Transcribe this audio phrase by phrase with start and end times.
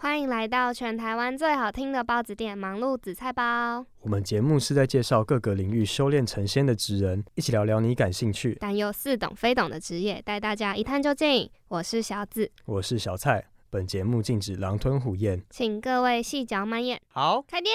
[0.00, 3.84] 欢迎来到全台湾最好听的包子店——忙碌紫菜包。
[4.00, 11.50] 我们节目是在介绍各个领域修炼成仙的职人，一起聊聊你感兴趣但又似懂非懂的职业，带大家一探究竟。
[11.66, 13.44] 我是小紫，我是小蔡。
[13.70, 17.00] 本节目禁止狼吞虎咽，请各位细嚼慢咽。
[17.08, 17.74] 好，开店。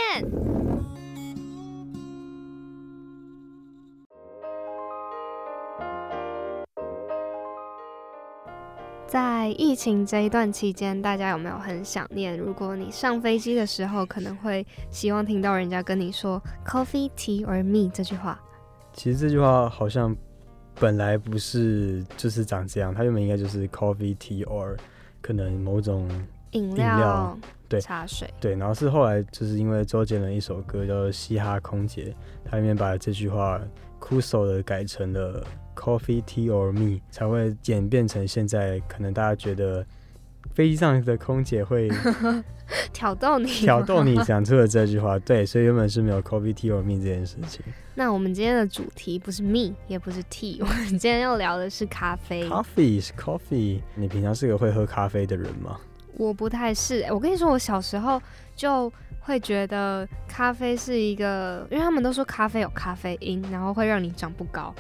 [9.14, 12.36] 在疫情这一段期间，大家有没有很想念？
[12.36, 18.42] 如果你上飞机的时候，可能会希望听到人家跟你说 “coffee, tea or me” 这句话。
[18.92, 20.16] 其实这句话好像
[20.80, 24.76] 本来不是就是长这样，它原本应该就是 “coffee, tea or”
[25.22, 26.10] 可能某种
[26.54, 27.38] 饮料，
[27.70, 28.56] 对，茶水，对。
[28.56, 32.06] 然后是后来就是因为周杰伦一首歌叫做《嘻哈空姐》，
[32.44, 33.62] 它里面把这句话
[34.00, 35.46] 酷手的改成了。
[35.76, 39.86] Coffee, tea or me 才会演变成现在，可能大家觉得
[40.54, 41.90] 飞机上的空姐会
[42.94, 45.18] 挑逗你，挑逗你讲出了这句话。
[45.20, 47.64] 对，所以原本是没有 Coffee, tea or me 这件事情。
[47.96, 52.48] 那我们今天的主题不是 me，也不是 tea，我们今天要聊的是咖啡。
[52.48, 53.82] Coffee 是 coffee。
[53.96, 55.80] 你平常是个会喝咖啡的人吗？
[56.18, 57.02] 我不太是。
[57.10, 58.22] 我跟你说，我小时候
[58.56, 64.74] 就会觉得咖啡是一个，因为他们都说咖啡有咖啡因，然后会让你长不高。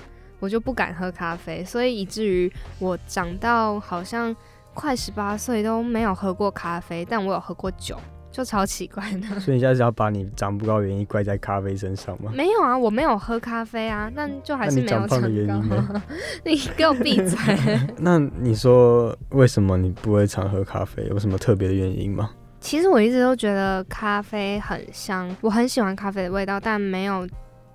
[0.43, 4.35] 我就不敢喝咖啡，所以以至于我长到好像
[4.73, 7.95] 快十八岁都没有喝过咖啡，但我有喝过酒，
[8.29, 9.39] 就超奇怪的。
[9.39, 12.29] 所以你现在是要把你长不高原因怪在咖啡身上吗？
[12.35, 15.71] 没有啊，我没有喝咖啡啊，但就还是没有长的原因
[16.43, 17.37] 你给我闭嘴！
[17.95, 21.05] 那你说为什么你不会常喝咖啡？
[21.07, 22.31] 有什么特别的原因吗？
[22.59, 27.25] 其实我一直都觉得咖啡很香，我很喜欢咖啡的味道，但没有。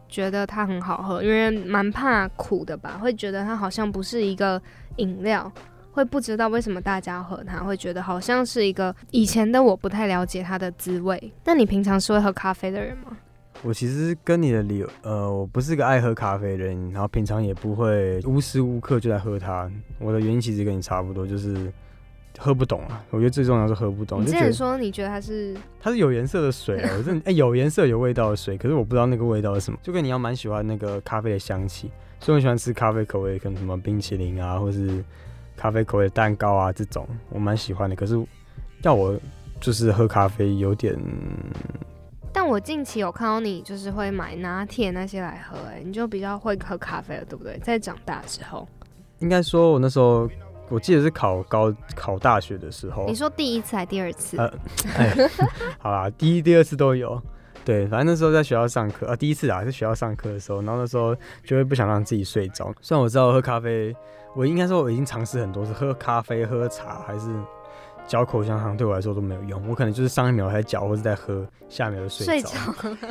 [0.09, 4.61] 觉得它很好喝，因为蛮怕苦的吧，会觉得它好像不是一个
[4.97, 5.51] 饮料，
[5.93, 11.33] 会不知道为什么大家喝它，会觉得好像是一个以前的我不太了解它的滋味。
[11.45, 13.17] 那你平常是会喝咖啡的人吗？
[13.63, 19.71] 我其实跟你的理由，呃，我不是个爱喝咖啡的人，然后平常也不会无时无刻就在喝它。
[19.99, 21.73] 我的原因其实跟你差不多，就是。
[22.39, 23.05] 喝不懂啊！
[23.11, 24.23] 我觉得最重要是喝不懂。
[24.23, 29.79] 你之前说你觉得它是它是有颜色的水啊， 我真哎有颜色有味道的水，可是我不知道那个味道是什么。
[29.83, 31.91] 就跟你要蛮喜欢那个咖啡的香气，
[32.21, 35.05] 所以我喜欢吃咖啡口味，可能什么冰淇淋啊，或是
[35.57, 37.97] 咖啡口味的蛋糕啊这种，我蛮喜欢的。
[37.97, 38.15] 可是
[38.83, 39.19] 要我
[39.61, 40.97] 就是喝咖啡有点……
[42.33, 47.59] 但我近期有看到你就是会买拿铁那些来喝，哎，你就比较会喝咖啡了，对不对？
[47.65, 48.69] 在长大之后，
[49.19, 50.31] 应该说我那时候。
[50.69, 53.07] 我记得是考高考大学的时候。
[53.07, 54.37] 你说第一次还是第二次？
[54.37, 54.53] 呃，
[55.79, 57.21] 好啦，第一、第二次都有。
[57.65, 61.15] 对，反正那时候在学校上课啊，第一次啊，在学校上课的时候，然后那时候
[61.45, 62.73] 就会不想让自己睡着。
[62.81, 63.95] 虽然我知道喝咖啡，
[64.35, 67.29] 我应该说我已经尝试很多次，喝咖啡、喝茶还是
[68.07, 69.63] 嚼口香糖，对我来说都没有用。
[69.69, 72.51] 我可能就是上一秒还在嚼，或者在喝，下一秒就睡着。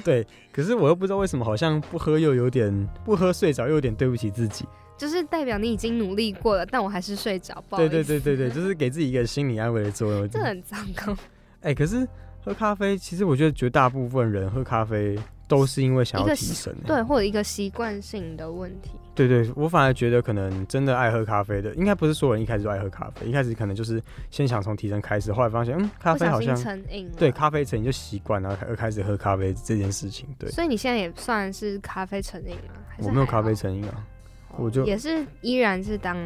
[0.04, 4.66] 对，可是我又不知道为什么，好像不喝又有点不喝睡着，又有点对不起自己。
[4.98, 7.64] 就是代表你已经努力过了，但我还是睡着。
[7.72, 10.28] 对对对对对，就是给自己一个心理安慰的作用。
[10.30, 11.16] 这很糟糕。
[11.62, 12.08] 哎，可是
[12.44, 18.92] 喝咖啡，其实我觉得绝大部分人喝咖啡都是因为想要提神，对，或者一个习惯性的问题。
[19.16, 30.28] 对对，我反而觉得可能真的爱喝咖啡的，应该不是所有人一开始就爱喝咖啡，一开始可能就是先想从提神开始，后来发现嗯，咖啡好像成瘾，对，咖啡成瘾就习惯了，而开始喝咖啡这件事情。
[30.38, 32.82] 对，所以你现在也算是咖啡成瘾吗？
[33.00, 34.06] 我没有咖啡成瘾啊。
[34.58, 36.18] 我就也是依然是当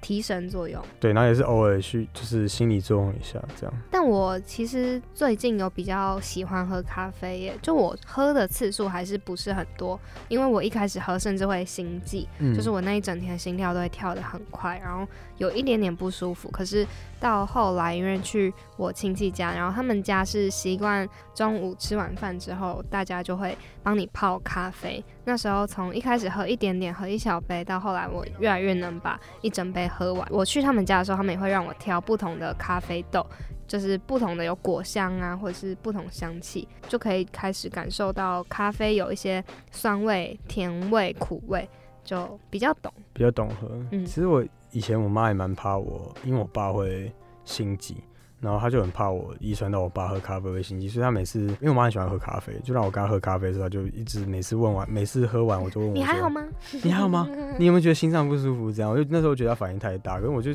[0.00, 3.74] 提神作用，对，然后也是偶尔去就是心理作用一下这样。
[3.90, 15.04] 但我其实最近有比较喜欢喝咖啡耶，就我喝的次数还是不是很多，因为我一开始喝甚至会心悸，就是我那一整天心跳都会跳得很快，然后
[15.38, 16.48] 有一点点不舒服。
[16.50, 16.86] 可是
[17.18, 25.02] 到后来，因为去我亲戚家，然后他们家是习惯中午吃完饭之后，大家就会帮你泡咖啡。
[25.24, 30.26] 那时候从一开始喝一点点，喝一小杯，到后来我越来越能把一整杯喝完。
[30.30, 33.26] 我去他们家的时候，他们也会让我挑不同的咖啡豆，
[33.66, 41.68] 就是不同的有果香啊，或者是不同香气，就可以开始感受到咖啡有一些酸味、甜味、苦味，
[42.04, 43.68] 就比较懂，比较懂喝。
[43.90, 44.44] 嗯，其实我
[44.76, 47.10] 以前我妈也蛮怕我，因为我爸会
[47.46, 47.96] 心悸。
[48.38, 56.44] 然后她就很怕我遗传到我爸喝咖啡会心悸，所以她每次因为我妈很喜欢喝咖啡，就让我跟她喝咖啡的时候，她就一直每次问完，每次喝完我就问我你还好吗？
[56.84, 57.26] 你还好吗？
[57.58, 58.70] 你有没有觉得心脏不舒服？
[58.70, 60.52] 这样，我就那时候觉得他反应太大，可是我就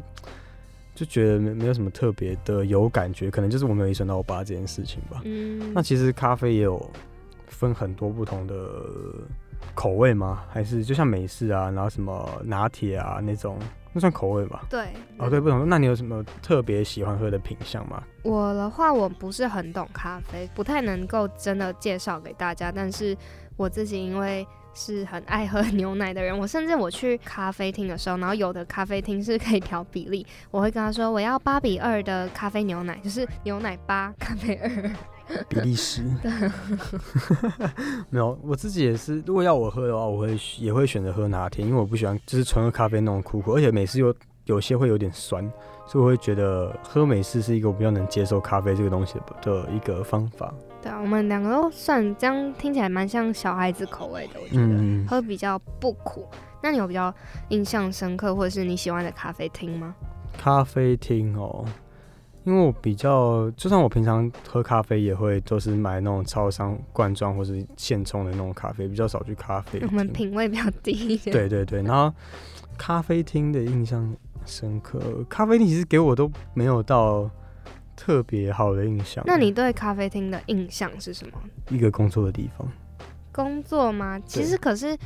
[0.93, 5.19] 就觉得没没有什么特别的有感觉，可能就是我没有遗传到我爸这件事情吧。
[5.25, 6.87] 嗯，那其实咖啡也有
[7.47, 8.55] 分很多不同的
[9.73, 10.43] 口味吗？
[10.49, 13.57] 还是就像美式啊，然后什么拿铁啊那种？
[13.93, 14.63] 那算口味吧。
[14.69, 15.67] 对，哦对，不同。
[15.67, 18.01] 那你有什么特别喜欢喝的品相吗？
[18.23, 22.71] 我的话，我不是很懂咖啡，不太能够真的介绍给大家。
[22.71, 23.15] 但是
[23.57, 34.91] 我自己因为是很爱喝牛奶的人，我甚至我去咖啡厅的时候，然后有的咖啡厅是可以调比例，我会跟他说我要八比二的咖啡牛奶，就是牛奶八，咖啡二。
[35.47, 36.03] 比利时。
[38.09, 39.21] 没有，我自己也是。
[39.25, 44.13] 如果要我喝的话，我会也会选择喝拿铁，因为我不喜欢就是纯喝咖啡那种苦苦，而且美式又
[44.45, 45.43] 有些会有点酸，
[45.85, 50.53] 所以我会觉得喝美式是一个我比较能接受咖啡这个东西的一个方法。
[50.81, 56.27] 对啊，我们两个都算这样听起来蛮像小孩子口味的，我觉得喝比较不苦。
[56.63, 57.13] 那你有比较
[57.49, 59.95] 印象深刻或者是你喜欢的咖啡厅吗？
[60.37, 61.65] 咖啡厅哦。
[62.43, 69.79] 因为我比较，就算我平常喝咖啡，也会都是买那种超商罐装或是现冲的那种咖啡，比较少去咖啡。
[69.83, 71.17] 我们品味比较低。
[71.17, 72.11] 对对对，然后
[72.77, 74.99] 咖啡厅的印象深刻，
[75.29, 77.29] 咖啡厅其实给我都没有到
[77.95, 79.23] 特别好的印象。
[79.27, 81.33] 那你对咖啡厅的印象是什么？
[81.69, 82.67] 一个工作的地方。
[83.31, 84.19] 工作吗？
[84.25, 84.97] 其实可是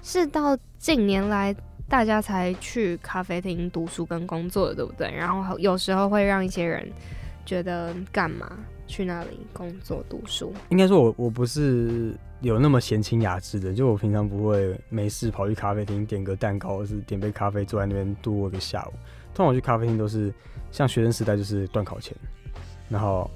[0.00, 1.52] 是到近年来。
[1.88, 5.10] 大家才去咖啡厅读书跟工作的，对不对？
[5.10, 6.90] 然后有时候会让一些人
[7.44, 8.50] 觉得干嘛
[8.86, 10.54] 去那里工作读书？
[10.70, 18.92] 应该说，我我不是有那么闲情雅致的，就我平常不会没事跑去咖啡厅点个蛋糕，或是点杯咖啡坐在那边度过一个下午。
[19.34, 20.32] 通常我去咖啡厅都是
[20.70, 22.16] 像学生时代，就是断考前，
[22.88, 23.30] 然后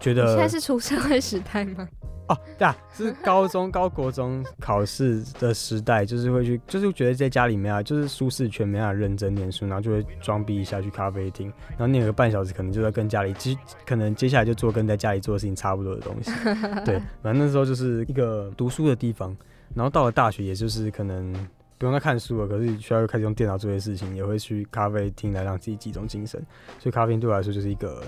[0.00, 1.88] 觉得现在是出社会时代吗？
[2.28, 16.32] 哦，对啊，是高中、高国中考试的时代，就是会去， 就是觉得在家里面啊，就是舒适圈，没法认真念书，然后就会装逼一下去咖啡厅，然后念个半小时，可能就在跟家里，其实可能接下来就做跟在家里做的事情差不多的东西。
[16.84, 19.36] 对，反正那时候就是一个读书的地方，
[19.72, 21.32] 然后到了大学，也就是可能
[21.78, 26.44] 不用再看书了，可是需要开始用电脑做些事情，也会去咖啡厅来让自己集中精神，
[26.80, 28.02] 所以咖啡厅对我来说就是一个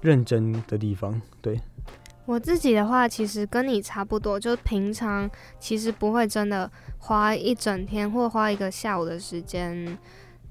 [0.00, 1.20] 认真的地方。
[1.40, 1.60] 对。
[2.26, 9.98] 我自己的话，其实跟你差不多，就平常其实不会真的花一整天或花一个下午的时间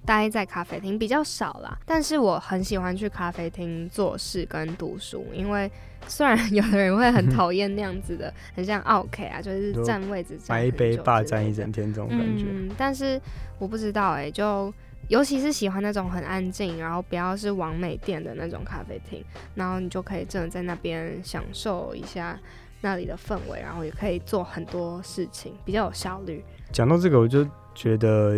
[0.06, 1.76] 待在咖啡厅，比较少啦。
[1.84, 5.72] 但是我很喜欢去咖啡厅做事跟读书，因为
[6.08, 12.46] 虽然有的人会很 讨厌那样子的，很像 OK 啊，就是占位置，买一杯霸占一整天这种感觉。
[12.48, 13.20] 嗯，但是
[13.58, 14.72] 我不知道哎，就。
[15.14, 19.24] 尤其是喜欢那种很安静，然后不要是完美店的那种咖啡厅，
[19.54, 22.36] 然后你就可以真的在那边享受一下
[22.82, 26.44] 那里的氛围，然后也可以做很多事情，比较有效率。
[26.72, 28.38] 讲到这个，我就觉得，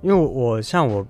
[0.00, 1.06] 因为我像我。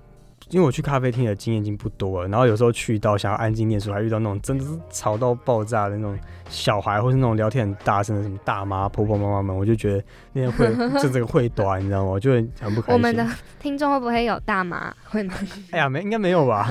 [0.51, 6.17] 因为我去咖啡厅的经验已经不多了，然后有时候去到想要安静念书，还遇到那种真的是吵到爆炸的那种
[6.49, 10.03] 小孩，或是那种聊天很大声的什么大妈、婆婆、妈妈们，我就觉得
[10.33, 12.11] 那天会就这个会短，你知道吗？
[12.11, 12.93] 我就很不开心。
[12.93, 13.25] 我们的
[13.59, 14.93] 听众会不会有大妈？
[15.05, 15.33] 会吗？
[15.71, 16.67] 哎呀，没，应该没有吧？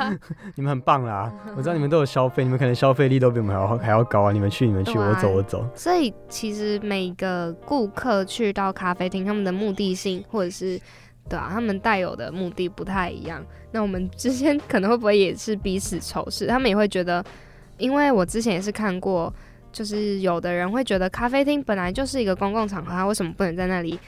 [0.54, 1.32] 你们很棒啦！
[1.56, 4.32] 我知道你们都有消费，你们可能消费力都比我们还要还要高啊！
[4.32, 5.66] 你们去，你们去，我走，我走。
[5.74, 10.78] 所以其实每个顾客去到咖啡厅，他们的目的性或者是。
[11.28, 13.44] 对啊，他们带有的目的不太一样。
[13.72, 16.46] 那我们之间可能会不会也是彼此仇视？
[16.46, 17.24] 他们也会觉得，
[17.78, 19.32] 因为我之前也是看过，
[19.72, 23.98] 就是有的人会觉得咖啡厅本来就是一个公共场合，他为什么不能在那里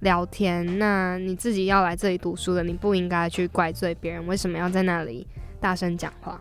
[0.00, 0.78] 聊天？
[0.78, 5.26] 那你自己要来这里读书的，你不应该去怪罪别人为什么要在那里
[5.60, 6.40] 大声讲话。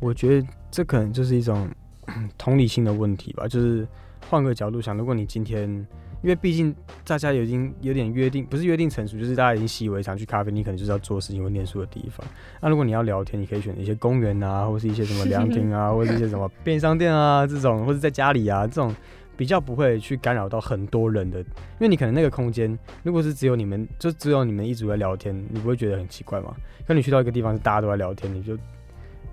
[0.00, 1.68] 我觉得这可能就是一种
[2.36, 3.46] 同理心的问题吧。
[3.46, 3.86] 就是
[4.28, 5.86] 换个角度想，如果你今天。
[6.24, 6.74] 因为毕竟
[7.06, 12.26] 大家已经有点约定，不是约定成熟，就是大家已经习以为常去咖啡，你可能就是要做事情或念书的地方。
[12.62, 18.96] 那如果你要聊天，你可以选择一些公园啊，或是一些什么凉亭啊， 或者一些什么便利商店啊这种，或者在家里啊这种
[19.36, 21.40] 比较不会去干扰到很多人的。
[21.40, 21.46] 因
[21.80, 26.56] 为你可能那个空间，如果是只有你们，就只有你们一直在聊天，你不会觉得很奇怪吗？
[26.88, 28.56] 可你去到一个地方是大家都在聊天，你就。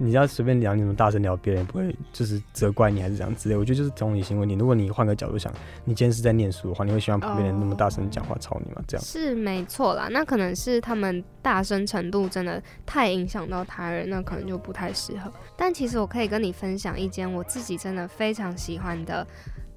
[0.03, 3.55] 你要随便聊，你怎么大声聊，别人不会就是责怪你还是怎样之类。
[3.55, 4.55] 我觉得就是同理心问题。
[4.55, 5.53] 如果你换个角度想，
[5.85, 8.81] 你今天是在念书的话，你会希望旁边人那么大声讲话吵你吗？
[8.87, 10.07] 这样是没错啦。
[10.09, 15.31] 那可能是他们大声程度真的太影响到他人，那可能就不太适合。
[15.55, 19.25] 但其实我可以跟你分享一间我自己真的非常喜欢的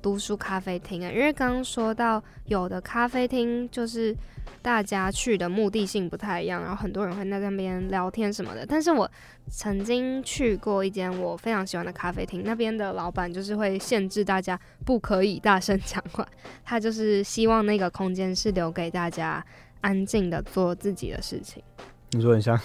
[0.04, 4.14] 读书咖啡厅啊，因为刚刚说到有的咖啡厅就是
[4.60, 8.66] 大家去的目的性不太一样，然后很多人会在那边聊天什么的。
[8.66, 9.10] 但是我
[9.48, 16.28] 曾经去过一间我非常喜欢的咖啡厅，那边的老板就是会限制大家不可以大声讲话，
[16.62, 19.42] 他就是希望那个空间是留给大家
[19.80, 21.62] 安静的做自己的事情。
[22.10, 22.60] 你说很像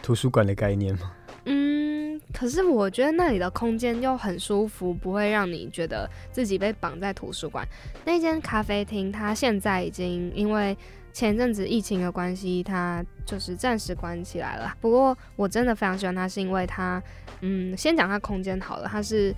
[0.00, 1.10] 图书馆的概念吗？
[1.48, 7.64] 嗯，可是我觉得那里的空间又很舒服，不会让你觉得自己被绑在图书馆。
[8.04, 10.76] 那间咖啡厅，它现在已经因为
[11.12, 14.74] 前阵子疫情的关系，它就是暂时关起来了。
[14.80, 17.00] 不过我真的非常喜欢它，是因为它，
[17.42, 19.32] 嗯，先讲它空间好了，它是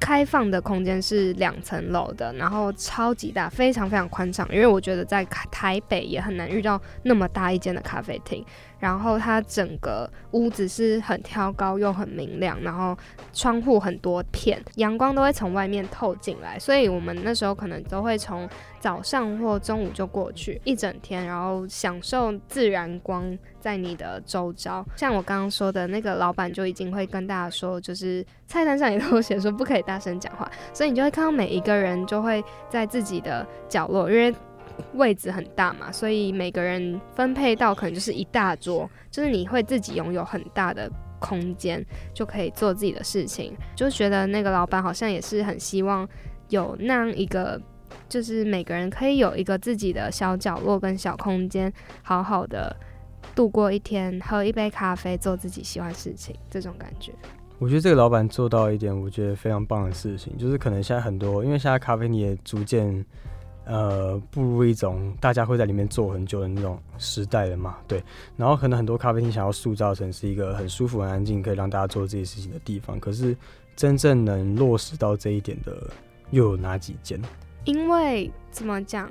[0.00, 4.48] 开放的空间，是两层楼的，然后超级大，非常非常宽敞。
[4.50, 8.42] 因为我觉得在台北也很难遇到那么大一间的咖啡厅。
[8.78, 12.96] 然后它整个屋子是很挑高又很明亮，然后
[13.32, 24.84] 窗户很多片，阳光都会从外面透进来，所以我们那时候可能都会从早上或中午就过去一整天，然后享受自然光在你的周遭。
[24.94, 34.34] 像我刚刚说的那个老板就已经会跟大家说，就是菜单上也都写说不可以大声讲话，所以你就会看到每一个人就会在自己的角落，因为。
[34.94, 43.56] 位置很大嘛，所以每个人分配到可能就是一大桌，就是你会自己拥有很大的空间，就可以做自己的事情。
[43.74, 46.08] 就觉得那个老板好像也是很希望
[46.48, 47.60] 有那样一个，
[48.08, 52.74] 就是每个人可以有一个自己的小角落跟小空间，好好的
[53.34, 57.12] 度过一天，喝一杯咖啡，做自己喜欢事情，这种感觉。
[57.58, 63.04] 我觉得这个老板做到一点，我觉得非常棒的事情，就是可能现在很多，因为现在咖啡你也逐渐。
[63.66, 67.76] 呃，步入一种大家会在里面坐很久的那种时代了嘛？
[67.88, 68.00] 对，
[68.36, 72.98] 然后可能很多咖啡厅想要塑造成是一个很舒服、很安静，可以让大家做这些事情的地方。
[73.00, 73.36] 可是
[73.74, 75.90] 真正能落实到这一点的，
[76.30, 77.20] 又有哪几间？
[77.64, 79.10] 因为怎么讲，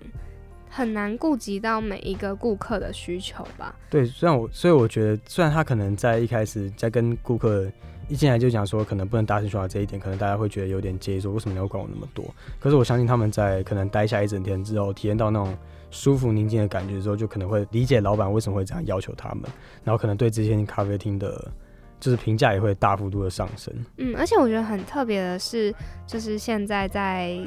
[0.69, 3.75] 很难顾及到每一个顾客的需求吧？
[3.89, 7.69] 对，虽然我，所以我觉得，虽然他可能在一开始在跟顾客。
[8.07, 12.25] 一进来就讲说可能不能大声说话这一点，可能大家会觉得有点介意，说为什么你要管我那么多？
[12.59, 15.57] 可是我相信他们在可能待下一整天之后，体验到那种
[15.91, 19.43] 舒服宁静的感觉之后，就可能会理解老板为什么会这样要求他们，
[19.83, 21.51] 然后可能对这间咖啡厅的，
[21.99, 23.73] 就是评价也会大幅度的上升。
[23.97, 25.73] 嗯，而且我觉得很特别的是，
[26.05, 27.39] 就是现在在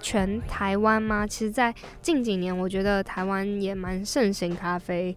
[0.00, 5.16] 全台湾嘛，其实，在近几年，我觉得台湾也蛮盛行咖啡。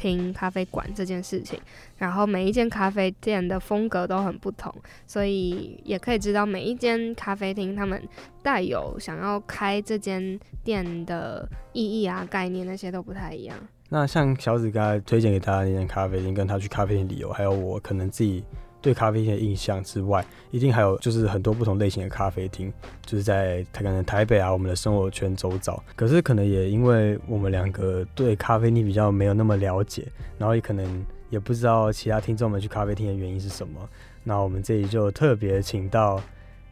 [0.00, 1.60] 听咖啡馆这件事情，
[1.98, 4.74] 然后每一间咖啡店的风格都很不同，
[5.06, 8.02] 所以也可以知道每一间咖啡厅他们
[8.42, 13.54] 带有想要开这间店的意义啊、概念那些都不太一样。
[13.90, 18.42] 那像小紫刚才推荐给大家那间咖啡厅，跟他去咖啡厅理由，还有我可能自己。
[18.82, 22.72] 对咖啡厅的印象之外，一定还有就是很多不同类型的咖啡厅，
[23.04, 25.82] 就是在台可能台北啊，我们的生活圈周遭。
[25.94, 30.06] 可是可能也因为我们两个对咖啡厅比较没有那么了解，
[30.38, 33.88] 然后也可能也不知道其他听众们去咖啡厅的原因是什么。
[34.24, 36.20] 那我们这里就特别请到。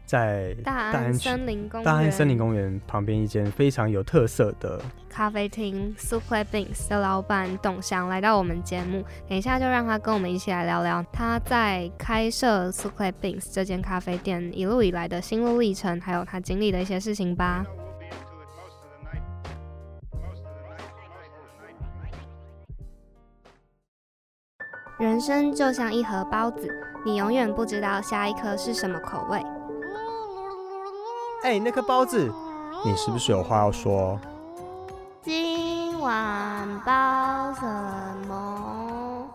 [0.09, 17.67] 在大安森林公大安森林公园旁边一间非常有特色的咖啡厅 s u p e Beans 的老板董翔来到我们节目，等一下就让他跟我们一起来聊聊他在开设 s u p e Beans 这间咖啡店一路以来的心路历程，还有他经历的一些事情吧。
[24.99, 26.67] 人生就像一盒包子，
[27.05, 29.38] 你永远不知道下一颗是什么口味。
[31.49, 32.31] 哎，那颗包子，
[32.85, 34.21] 你是不是有话要说？
[35.23, 37.64] 今晚包什
[38.28, 39.26] 么？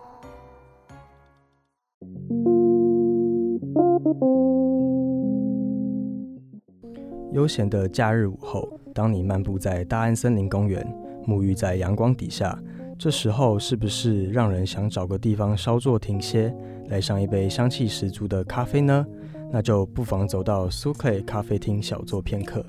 [7.32, 10.86] 悠闲的假日午后，当你漫步在大安森林公园，
[11.26, 12.56] 沐浴在阳光底下，
[12.96, 16.54] 这时候是不是让人想找个地方稍作停歇，
[16.86, 19.04] 来上一杯香气十足的咖啡呢？
[19.50, 22.64] 那就不妨走到苏克咖啡厅小坐片刻。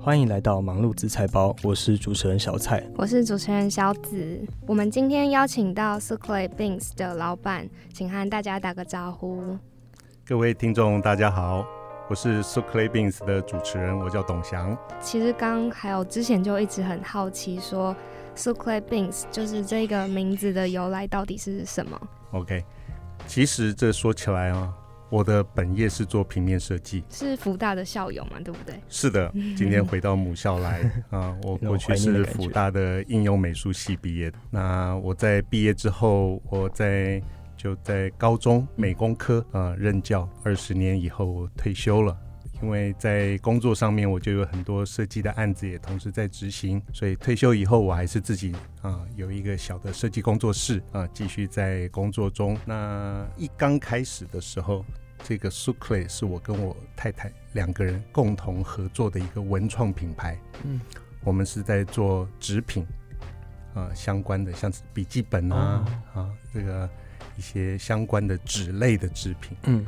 [0.00, 4.40] 欢迎来到忙碌紫菜包，我是主持人小蔡，我是主持人小紫。
[4.66, 9.58] 我们今天邀请到苏克 Beans 的老板，请和大家打个招呼。
[10.24, 11.66] 各位听众，大家好，
[12.08, 14.76] 我是苏克 Beans 的主持人，我叫董翔。
[15.00, 17.94] 其实刚还有之前就一直很好奇，说
[18.34, 22.64] 苏克 Beans 就是这个名字的由来到底是什么？OK，
[23.26, 24.72] 其实这说起来啊。
[25.10, 28.74] 我的本业是做平面设计，是福大的校友嘛，对不对？
[28.88, 34.38] 是的， 今天回到母校来啊，我过去是福大的应用美术系毕业的。
[34.50, 37.22] 那我在毕业之后，我在
[37.56, 42.16] 就在高中美工科啊任教，二十年以后我退休了。
[42.62, 52.58] 因为在工作上面我就有很多设计的案子也同时在执行，所以退休以后我还是自己啊有一个小的设计工作室啊，继续在工作中。
[52.64, 54.84] 那一刚开始的时候，
[55.22, 60.38] 这个 Sucre 是我跟我太太两个人共同合作的一个文创品牌。
[60.64, 60.80] 嗯，
[61.22, 62.86] 我们是在做纸品
[63.74, 65.84] 啊相关的，像笔记本啊
[66.14, 66.88] 啊这个。
[67.36, 69.86] 一些相关的纸类的制品，嗯，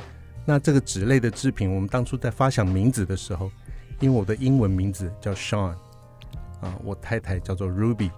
[0.50, 3.48] 那这个纸类的制品，我们当初在发想名字的时候，
[4.00, 5.76] 因为我的英文名字叫 Sean，
[6.60, 8.10] 啊，我太太叫做 Ruby，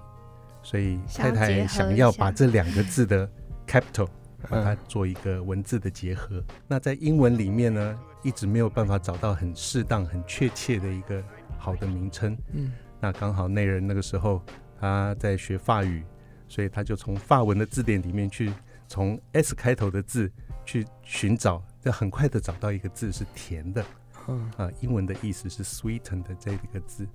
[0.62, 3.30] 所以太太想要把这两个字的
[3.66, 4.08] capital
[4.48, 6.42] 把它做一个文字的结合。
[6.66, 11.22] 那在英文里面呢，一直没有办法找到很适当、很确切的一个
[11.58, 12.34] 好的名称。
[12.54, 14.40] 嗯，那刚好那人那个时候
[14.80, 16.02] 他在学法语，
[16.48, 18.50] 所以他就从法文的字典里面去。
[18.88, 20.30] 从 S 开头的字
[20.66, 23.84] 去寻找，就很快的找到一个字是甜的，
[24.28, 24.50] 嗯。
[24.56, 27.06] 啊，英文的意思是 sweeten 的这一个字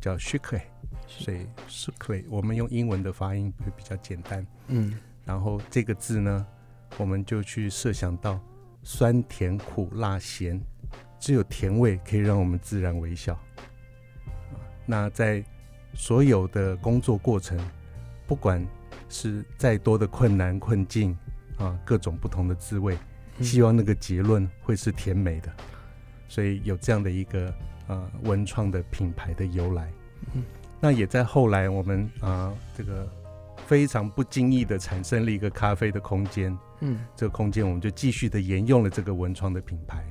[0.00, 0.60] 叫 sugar，
[1.06, 6.46] 所以 sugar 我们用英文的发音会比较简单，嗯，然后这个字呢，
[6.98, 8.40] 我们就去设想到
[8.82, 10.60] 酸甜苦辣咸，
[11.20, 13.38] 只有甜味可以让我们自然微笑，
[14.84, 15.44] 那在
[15.94, 17.58] 所有的工作过程，
[18.26, 18.66] 不管
[19.08, 21.16] 是再多的困难困境。
[21.58, 22.98] 啊，各种不同的滋味，
[23.40, 25.52] 希望那个结论会是甜美的，
[26.28, 27.52] 所以有这样的一个
[27.88, 29.92] 呃文创的品牌的由来。
[30.34, 30.42] 嗯，
[30.80, 33.08] 那也在后来我们啊这个
[33.66, 36.56] 非常不经意的产生了一个咖啡的空间。
[36.80, 40.04] 嗯，这个空间我们就继续的沿用了这个文创的品牌。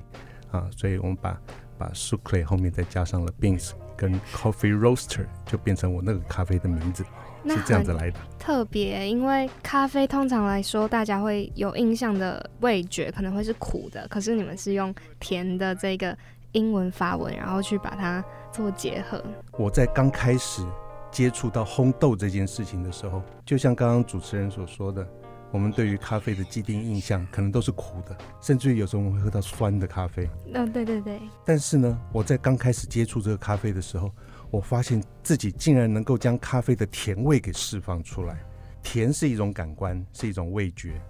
[0.52, 1.42] 啊，所以我们把
[1.78, 7.06] 把 Sucre 后面再加上了 Beans 跟 Coffee Roaster，就变成我那个咖啡的名字。
[7.48, 16.18] 是这样子来的，特别，因为咖啡通常来说，大家会有印象的味觉可能会是苦的，可是你们是用甜的这个
[16.54, 19.24] 英文法文，然后去把它做结合。
[19.60, 20.64] 我在刚开始
[21.12, 25.08] 接触到烘豆这件事情的时候，就像刚刚主持人所说的，
[25.56, 30.30] 我们对于咖啡的既定印象可能都是苦的，甚至于有时候我们会喝到酸的咖啡。
[30.54, 31.22] 嗯，对对对。
[31.46, 34.12] 但是呢，我在刚开始接触这个咖啡的时候。
[34.52, 38.40] 我发现自己竟然能够将咖啡的甜味给释放出来。
[38.82, 41.02] 甜是一种感官，是一种味觉，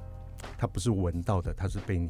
[0.57, 2.09] 它不是闻到的，它是被你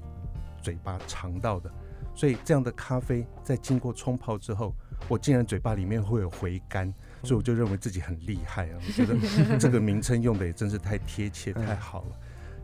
[0.61, 1.69] 嘴巴尝到的。
[2.13, 4.73] 所以这样的咖啡在经过冲泡之后，
[5.09, 8.77] 我竟然嘴巴里面会有回甘，所以我就认为自己很厉害啊！
[8.87, 12.19] 我觉得这个名称用的也真是太贴切、太好了。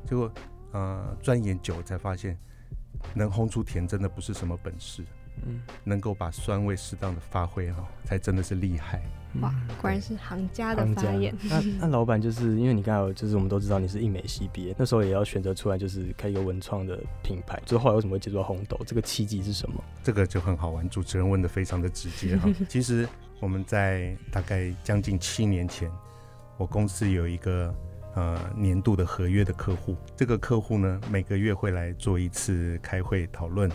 [0.06, 0.32] 结果，
[0.72, 2.38] 呃，钻研久才发现，
[3.14, 5.04] 能烘出甜真的不是什么本事。
[5.44, 9.02] 嗯，能够把酸味适当的发挥哈，才真的是厉害。
[9.42, 11.34] 哇，果然是行家的发言。
[11.50, 18.78] 那那老板就是因为你刚才就是我们都知道你是印美系毕业，那时候也要选择出来就是开一个文创的品牌，之后来为什么会接触到红豆？
[18.86, 19.82] 这个契机是什么？
[20.04, 22.50] 这个就很好玩，主持人问的非常的直接哈。
[22.68, 23.08] 其实
[23.40, 25.90] 我们在大概将近七年前，
[26.58, 27.74] 我公司有一个
[28.15, 33.71] 呃年度的合约的客户，这个客户呢每个月会来做一次开会讨论。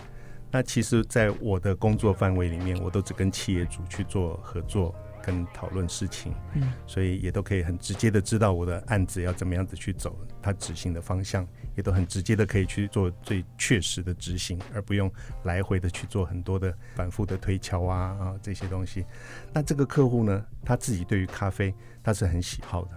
[0.50, 19.04] 那其实，在我的工作范围里面，我都只跟企业主去做合作跟讨论事情，嗯，所以也都可以很直接的知道我的案子要怎么样子去走，它执行的方向也都很直接的可以去做最确实的执行，而不用来回的去做很多的反复的推敲啊啊这些东西。
[19.52, 22.90] 那这个客户呢，他自己对于咖啡他是很喜好的，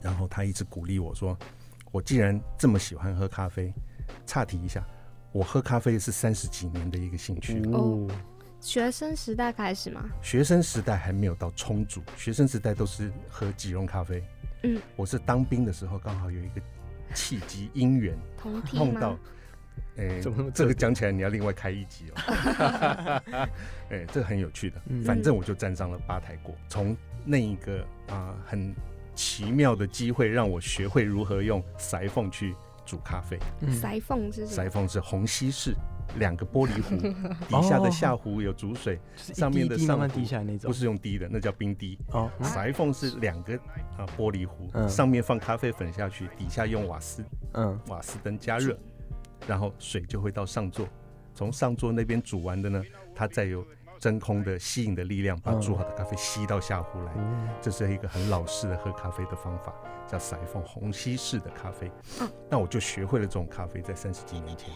[0.00, 1.36] 然后他一直鼓励我说，
[1.90, 3.72] 我既然这么喜欢喝咖啡，
[4.26, 4.84] 岔题一下。
[5.32, 8.08] 我喝咖啡是三十几年的一个兴趣哦，
[8.58, 10.10] 学生时代开始吗？
[10.20, 14.20] 学生时代还没有到充足，学生时代都是喝即溶咖啡。
[14.64, 16.60] 嗯，我是当兵的时候刚好有一个
[17.14, 18.18] 契机因缘
[18.66, 19.16] 碰到，
[19.96, 20.20] 哎，
[20.52, 23.22] 这个讲起来你要另外开一集哦。
[23.90, 28.74] 哎，这很有趣的，反正我就站上了吧台过，从那一个啊很
[29.20, 32.54] 奇妙的机会让我学会如何用裁缝去。
[32.86, 33.38] 煮咖啡，
[33.70, 35.76] 塞缝是塞缝是虹吸式，
[36.18, 36.96] 两个玻璃壶，
[37.46, 41.96] 底下的下壶有煮水，上面的上滴下来那种，不是用滴的，那叫冰滴。
[42.10, 43.54] 哦，塞缝是两个
[43.96, 48.76] 啊玻璃壶，上面放咖啡粉下去，底下用瓦斯，嗯，瓦斯灯加热，
[49.46, 50.88] 然后水就会到上座，
[51.32, 52.82] 从上座那边煮完的呢，
[53.14, 53.64] 它再有。
[54.00, 57.12] 真空的吸引的力量，把煮好的咖啡吸到下壶来，
[57.60, 59.74] 这是一个很老式的喝咖啡的方法，
[60.08, 61.92] 叫塞缝虹吸式的咖啡。
[62.48, 64.70] 那我就学会了这种咖啡，在三十几年前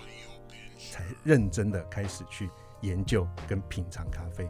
[0.92, 2.50] 才认真的开始去
[2.82, 4.46] 研究跟品尝咖啡。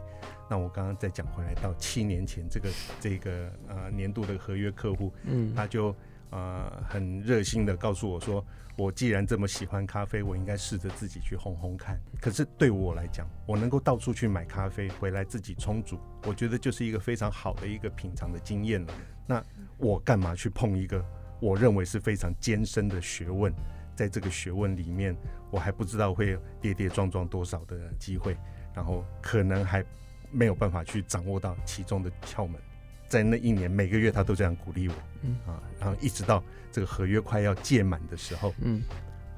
[0.49, 5.95] 那我刚刚再讲回来，到七年前，这个这个呃年度的合约客户，嗯，他就
[6.31, 8.45] 呃很热心的告诉我说，
[8.77, 11.99] 我既然这么喜欢咖啡，我应该试着自己去烘烘看。
[12.19, 18.93] 可是对我来讲，我能够到处去买咖啡回来自己冲煮，我觉得就是一个非常好的一个品尝的经验了。
[19.27, 19.43] 那
[19.77, 21.03] 我干嘛去碰一个
[21.39, 23.53] 我认为是非常艰深的学问？
[23.95, 25.15] 在这个学问里面，
[25.49, 28.35] 我还不知道会跌跌撞撞多少的机会，
[28.73, 29.81] 然后可能还
[30.31, 32.59] 没有办法去掌握到其中的窍门。
[33.07, 38.81] 在那一年，每个月他都这样鼓励我，嗯啊，然后一直到这个合约快要届满的时候，嗯，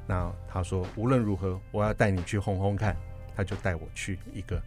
[0.07, 2.95] 那他说无论如何，我要带你去烘烘看，
[3.35, 4.57] 他就带我去一个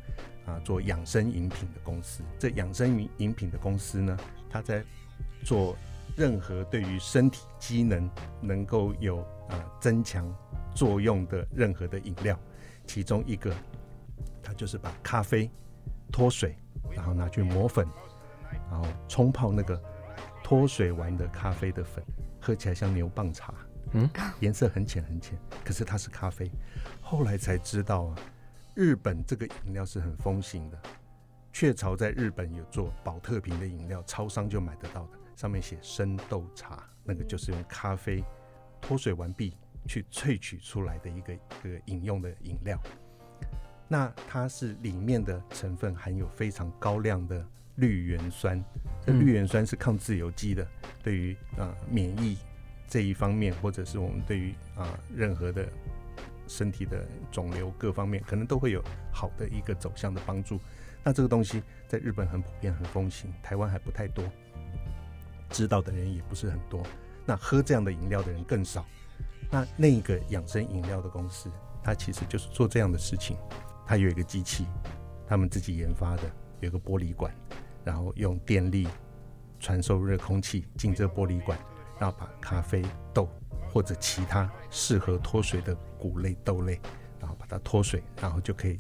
[0.46, 2.22] 啊做养生饮品的公司。
[2.38, 4.16] 这养生饮饮品的公司呢，
[4.50, 4.84] 他在
[5.44, 5.76] 做
[6.16, 8.10] 任何对于身体机能
[8.40, 10.30] 能够有啊增强
[10.74, 12.38] 作用的任何的饮料，
[12.86, 13.54] 其中一个，
[14.42, 15.50] 他就是把咖啡
[16.12, 16.54] 脱水，
[16.94, 17.86] 然后拿去磨粉。
[18.70, 19.83] 然后冲泡那个
[20.44, 22.04] 脱水完的咖啡的粉，
[22.40, 23.52] 喝起来像牛蒡茶，
[23.92, 26.48] 嗯，颜色很浅很浅，可是它是咖啡。
[27.00, 28.16] 后来才知道啊，
[28.74, 30.78] 日本这个饮料是很风行的，
[31.52, 38.24] 雀巢在日本有做保特瓶的饮料，超商就买得到的，上面写生豆茶，那个就是用咖啡
[38.80, 39.56] 脱水完毕
[39.87, 42.80] 去萃取出来的一个一个饮用的饮料。
[43.88, 47.44] 那它是里面的成分含有非常高量的。
[47.76, 48.62] 绿原酸，
[49.04, 50.66] 这绿原酸是抗自由基的，
[51.02, 52.37] 对于啊免疫
[52.88, 55.66] 这一方面，或者是我们对于啊任何的
[56.46, 60.61] 身体的肿瘤各方面，可能都会有好的一个走向的帮助。
[61.02, 64.24] 那这个东西在日本很普遍、很风行，台湾还不太多，
[65.48, 66.83] 知道的人也不是很多。
[67.24, 68.85] 那喝这样的饮料的人更少。
[69.50, 71.50] 那那个养生饮料的公司，
[71.83, 73.37] 它其实就是做这样的事情。
[73.87, 74.66] 它有一个机器，
[75.26, 76.22] 他们自己研发的，
[76.61, 77.33] 有个玻璃管。
[77.83, 78.87] 然后用电力
[79.59, 81.59] 传送热空气进这玻璃管，
[81.99, 83.27] 然后把咖啡豆
[83.73, 86.79] 或者其他适合脱水的谷类豆类，
[87.18, 88.79] 然后把它脱水，然后就可以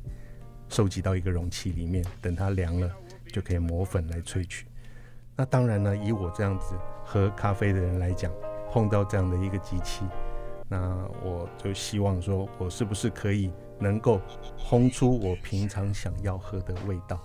[0.68, 2.04] 收集到一个容器里面。
[2.20, 2.94] 等它凉了，
[3.32, 4.66] 就可以磨粉来萃取。
[5.34, 8.30] 那当然呢，以我这样子喝咖啡的人来讲，
[8.70, 10.04] 碰到这样的一个机器，
[10.68, 14.20] 那我就希望说，我是不是可以能够
[14.58, 17.18] 烘出我平常想要喝的味道。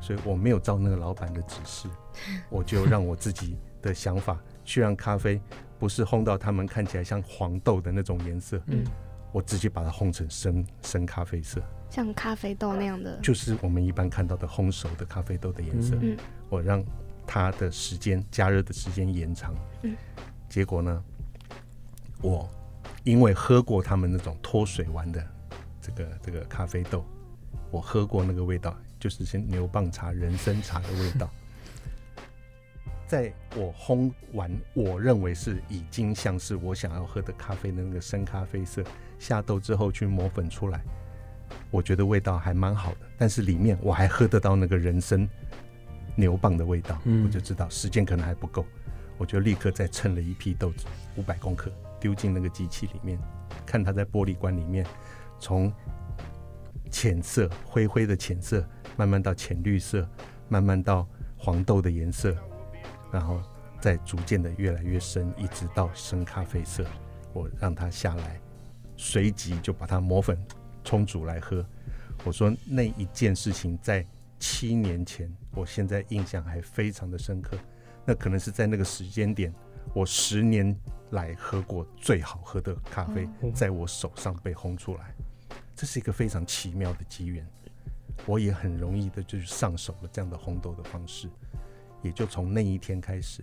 [0.00, 1.88] 所以我没有照那个老板的指示，
[2.50, 5.40] 我就让我自己的想法去让咖啡
[5.78, 8.84] 不是烘到他们看起来像黄豆的那种颜色，嗯，
[9.32, 15.96] 我直接把它烘成深深咖啡色，像咖啡豆那样的，就是我们一般看到的烘熟的咖啡豆的颜色。
[16.00, 16.16] 嗯，
[16.48, 16.84] 我让
[17.26, 19.94] 它的时间加热的时间延长，嗯，
[20.48, 21.04] 结果呢，
[22.22, 22.48] 我
[23.04, 25.24] 因为喝过他们那种脱水完的
[25.80, 27.04] 这个这个咖啡豆，
[27.70, 28.76] 我喝过那个味道。
[28.98, 31.30] 就是先牛蒡茶、人参茶的味道，
[33.06, 38.82] 在我烘完，我认为是已经像是我想要喝的咖啡的那个深咖啡色，
[39.18, 40.82] 下豆之后去磨粉出来，
[41.70, 42.98] 我觉得味道还蛮好的。
[43.16, 45.28] 但是里面我还喝得到那个人参、
[46.16, 48.66] 牛蒡的味道，我就知道时间可能还不够，
[49.16, 53.18] 我就立刻再称了一批豆子，五百公克，丢进那个机器里面，
[53.64, 54.84] 看它在玻璃罐里面
[55.38, 55.72] 从
[56.90, 58.66] 浅色、灰灰的浅色。
[58.98, 60.06] 慢慢到浅绿色，
[60.48, 62.36] 慢慢到黄豆的颜色，
[63.12, 63.40] 然后
[63.80, 66.84] 再逐渐的越来越深，一直到深咖啡色。
[67.32, 68.40] 我让它下来，
[68.96, 70.36] 随即就把它磨粉
[70.82, 71.64] 冲煮来喝。
[72.24, 74.04] 我说那一件事情在
[74.40, 77.56] 七年前，我现在印象还非常的深刻。
[78.04, 79.54] 那可能是在那个时间点，
[79.94, 80.76] 我十年
[81.10, 85.14] 来喝过最好喝的咖啡，在我手上被烘出来。
[85.76, 87.46] 这是一个非常奇妙的机缘。
[88.26, 91.28] 我也很容易的就上手了这样的烘豆的方式，
[92.02, 93.42] 也就从那一天开始，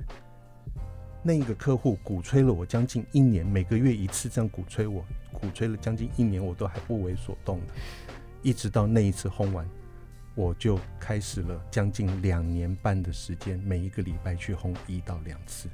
[1.23, 7.73] 那一个客户鼓吹了我将近一年，每个月一次这样鼓吹我，鼓吹了将近一年，我都还不为所动的，
[8.43, 9.67] 一直到那一次烘完，
[10.35, 15.67] 我就开始了将近两年半的时间，每一个礼拜去烘一到两次，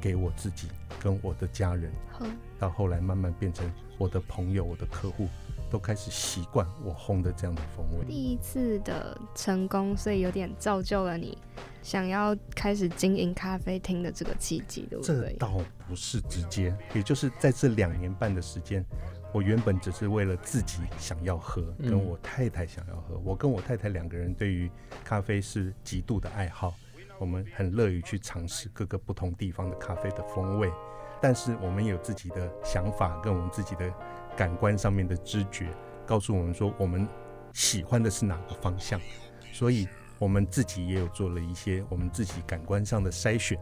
[0.00, 0.68] 给我自己
[1.00, 1.92] 跟我的家人，
[2.58, 5.28] 到后来慢慢变成我的朋友，我的客户。
[5.74, 8.04] 都开始习惯我烘的这样的风味。
[8.06, 11.36] 第一次的成功，所以有点造就了你
[11.82, 15.32] 想要开始经营咖啡厅的这个契机，对不对？
[15.32, 18.84] 这倒不是直接，也就是在这两年半的时间，
[19.32, 23.18] 我原本只是为了自己想要喝，跟我太太想要喝。
[23.24, 24.70] 我跟我太太两个人对于
[25.02, 26.72] 咖啡是极度的爱好，
[27.18, 30.70] 我们很乐于去尝试各个不同地方的咖啡的风味，
[31.20, 33.92] 但是我们有自己的想法，跟我们自己的。
[34.36, 35.68] 感官上面的知觉
[36.06, 37.06] 告诉我们说，我们
[37.52, 39.00] 喜欢的是哪个方向，
[39.52, 43.58] 所以我们自己也有做了一些我们自己感官上的筛选，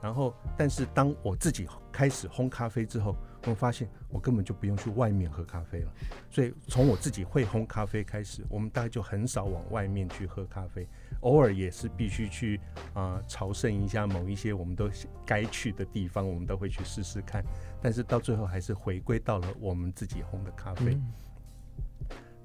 [0.00, 3.16] 然后，但是当我自己开始烘咖啡之后，
[3.46, 5.92] 我发现我根本就不用去外面喝咖啡了。
[6.30, 10.86] 所以从我自己会烘咖啡开始，我们大概就很少往外面去喝咖啡，
[11.20, 12.60] 偶尔也是必须去
[12.92, 14.90] 啊朝圣一下某一些我们都
[15.26, 17.44] 该去的地方，我们都会去试试看。
[17.82, 20.98] 但是到最后还是回归到了我们自己烘的咖啡。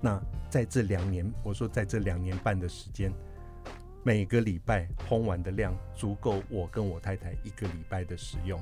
[0.01, 3.11] 那在这两年，我说在这两年半的时间。
[4.01, 8.57] 每个礼拜烘完的量足够我跟我太太一个礼拜的使用，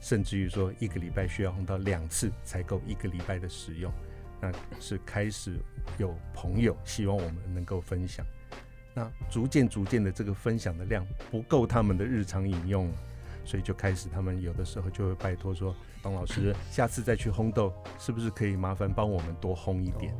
[0.00, 3.92] 甚至于说一个礼拜需要烘到两次才够一个礼拜的使用。
[4.40, 5.58] 那是开始
[5.98, 8.24] 有朋友希望我们能够分享，
[8.94, 12.90] 那逐渐逐渐的这个分享的量不够他们的日常饮用，
[13.44, 15.74] 所以就开始他们有的时候就会拜托说。
[16.02, 20.16] 董老师，下次再去烘豆，是不是可以麻烦帮我们多烘一点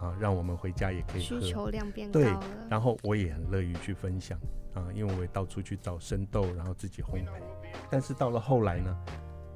[0.00, 0.12] 啊？
[0.18, 1.40] 让我们回家也可以喝。
[1.40, 2.26] 需求量变高了。
[2.26, 4.36] 对，然后我也很乐于去分享
[4.74, 7.40] 啊，因为我也到处去找生豆，然后自己烘焙。
[7.90, 8.96] 但是到了后来呢，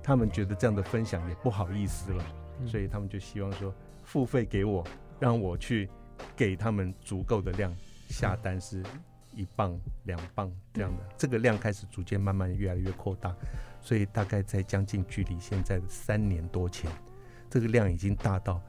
[0.03, 2.25] 他们觉得这样的分享也不好意思了，
[2.67, 3.75] 所以他们就希望说
[4.05, 4.85] 付费给我，
[5.19, 5.89] 让我去
[6.35, 7.75] 给他们足够的量
[8.09, 8.83] 下单，是
[9.35, 11.03] 一磅、两磅这样的。
[11.17, 13.35] 这个量开始逐渐慢慢越来越扩大。
[13.83, 16.91] 所以大概在将近距离现在的三年多前，
[17.49, 18.61] 这个量已经大到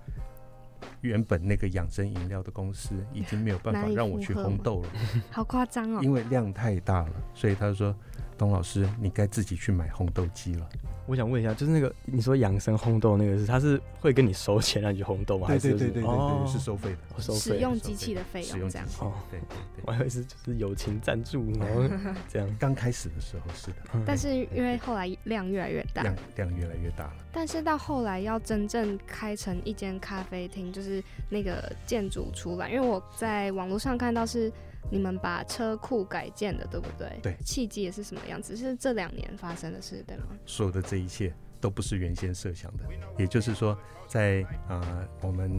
[1.02, 4.90] 原本那个养生饮料的公司已经没有办法让我去烘豆了，
[5.32, 6.02] 好夸张哦！
[6.04, 7.96] 因为量太大了，所以他说
[8.38, 10.70] ：“董老师，你该自己去买烘豆机了。”
[11.08, 15.48] 我想问一下，就是那个你说养生烘豆那个是，他是会跟你收钱让你去烘豆吗？
[15.48, 17.40] 对对对对对，是收费的，收费。
[17.40, 18.86] 使用机器的费用这样。
[19.00, 21.90] 哦，对对对，我还以为是就是友情赞助，然后
[22.28, 22.56] 这样。
[22.60, 27.14] 刚开始的时候是的，但是因为后来量越来越大，量量越来越大了。
[27.32, 34.52] 但是到后来要真正开成一间咖啡厅，就是那个建筑出来，因为我在网络上看到是。
[34.90, 37.20] 你们把车库改建的，对不对？
[37.22, 37.36] 对。
[37.46, 38.56] 契机也是什么样子？
[38.56, 40.26] 是这两年发生的事，对吗？
[40.46, 42.84] 所有的这一切都不是原先设想的，
[43.18, 45.50] 也就是说，在啊，我们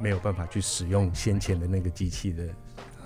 [0.00, 2.48] 没有办法去使用先前的那个机器的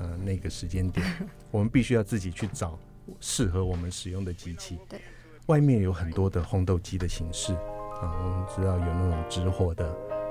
[0.00, 1.06] 呃那个时间点，
[1.50, 2.78] 我们必须要自己去找
[3.20, 4.78] 适合我们使用的机器。
[4.88, 5.00] 对。
[5.46, 9.86] 外面有很多的烘豆机的形式啊，我们知道有那种直火的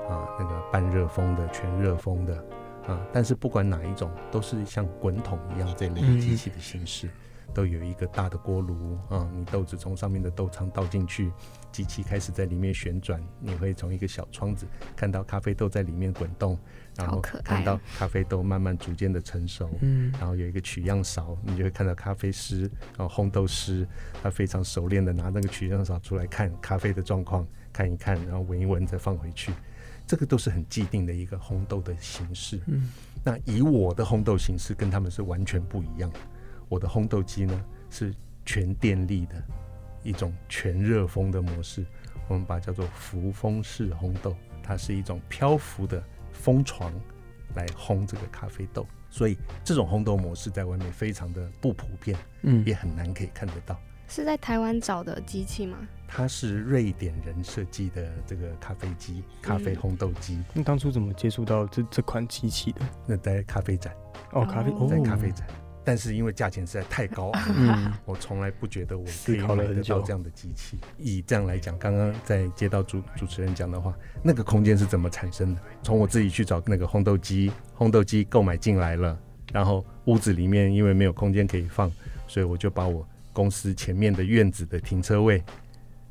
[0.08, 2.44] 啊，那个半热风的、全热风的。
[2.86, 7.08] 啊，但是不管哪一种，都是像滚筒一样这类机器的形式，
[7.52, 11.32] 都有一个大的锅炉啊，你豆子从上面的豆仓倒进去，
[11.72, 16.58] 机器开始在里面旋转，你会从一个小窗子看到咖啡豆在里面滚动，
[16.96, 23.86] 然后看到咖啡豆慢慢逐渐的成熟，嗯，然后有一个取样勺，你就会看到咖啡师，然后烘豆师，
[24.22, 29.52] 他非常熟练的拿那个取样勺出来看咖啡的状况，看一看，然后闻一闻再放回去。
[30.06, 32.60] 这个都是很既定的一个烘豆的形式。
[32.66, 32.90] 嗯，
[33.24, 36.10] 那以我的烘豆形式跟他们是完全不一样。
[36.68, 38.14] 我的烘豆机呢是
[38.44, 39.42] 全电力的
[40.02, 41.84] 一种全热风的模式，
[42.28, 44.36] 我们把它叫做浮风式烘豆。
[44.62, 46.92] 它是一种漂浮的风床
[47.54, 53.80] 来烘这个咖啡豆，所以这种烘豆模式在外面非常的不普遍，嗯，也很难可以看得到。
[54.08, 55.76] 是在台湾找的机器吗？
[56.08, 60.38] 它是瑞典人设计的这个咖啡机，咖啡烘豆机。
[60.54, 62.80] 那当初怎么接触到这这款机器的？
[63.06, 63.92] 那在咖啡展
[64.32, 65.44] 哦，咖啡在咖啡展，
[65.84, 70.78] 但是因为价钱实在太高昂， 我从来不觉得我可以买得到这样的机器。
[70.96, 73.92] 以这样来讲，刚刚在接到主主持人讲的话，
[74.22, 75.60] 那个空间是怎么产生的？
[75.82, 79.18] 从我自己去找那个烘豆机，烘豆机购买进来了，
[79.52, 81.90] 然后屋子里面因为没有空间可以放，
[82.28, 83.04] 所以我就把我。
[83.36, 85.44] 公司前面的院子的停车位，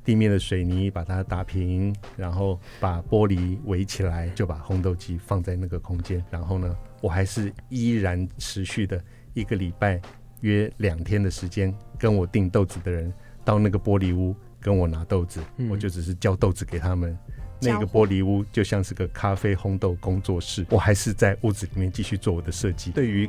[0.04, 6.24] 地面的水泥把它打平，然后把玻璃围起来，就把烘豆机放在那个空间。
[6.30, 10.00] 然后呢，我还是依然持续的一个礼拜
[10.42, 13.12] 约两天的时间，跟我订豆子的人
[13.44, 17.18] 到那个玻璃屋跟我拿豆子，我就只是交豆子给他们。
[17.60, 22.92] 那个玻璃屋就像是个咖啡烘豆工作室，我还是在屋子里面继续做我的设计。
[22.92, 23.28] 对于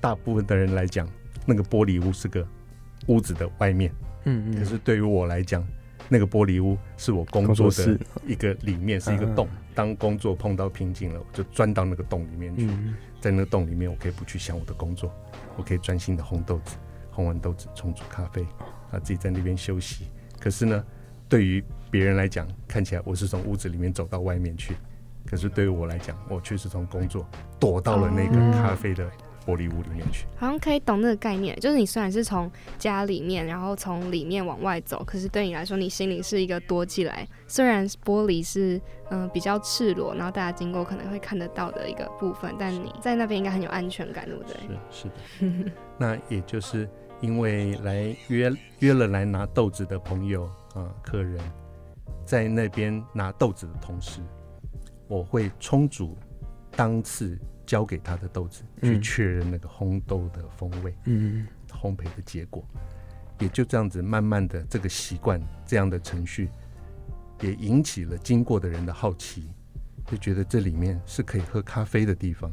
[0.00, 1.08] 大部分的人来讲，
[1.46, 2.44] 那个玻璃屋是个。
[3.06, 3.92] 屋子的外面，
[4.24, 5.66] 嗯嗯，可是对于我来讲，
[6.08, 9.48] 那个玻璃屋是我工作的一个里面是一个洞。
[9.74, 12.68] 当工作碰到瓶颈了，我就钻到那个洞里面去，
[13.20, 15.10] 在那个洞里面，我可以不去想我的工作，
[15.56, 16.76] 我可以专心的烘豆子，
[17.14, 18.42] 烘完豆子冲煮咖啡，
[18.90, 20.08] 啊，自己在那边休息。
[20.38, 20.84] 可是呢，
[21.26, 24.76] 对于别人来讲，看起来我是从屋子里面走到外面去，
[25.24, 27.26] 可是对于我来讲，我却是从工作
[27.58, 29.10] 躲到了那个咖啡的。
[29.46, 31.58] 玻璃屋里面去，好像可以懂那个概念。
[31.60, 37.26] 就是你虽然是从家里面，然后从里面往外走，可是对你来说，你心里是一个躲起来。
[37.46, 44.56] 虽然玻璃是嗯比较赤裸，然后大家经过可能会看得到的一个部分，但你在那边应该很有安全感，对不对？
[44.90, 45.72] 是是的。
[45.98, 46.88] 那也就是
[47.20, 51.38] 因为来约约了来拿豆子的朋友啊，客人
[52.24, 54.20] 在那边拿豆子的同时，
[55.08, 56.16] 我会充足
[56.74, 57.38] 当次
[57.72, 62.62] 交给他的豆子，去确认那个烘豆的风味，嗯，烘焙的结果，
[63.38, 66.50] 也就这样子慢慢的这个习惯，这样的程序，
[67.40, 69.48] 也引起了经过的人的好奇，
[70.04, 72.52] 就觉得这里面是可以喝咖啡的地方。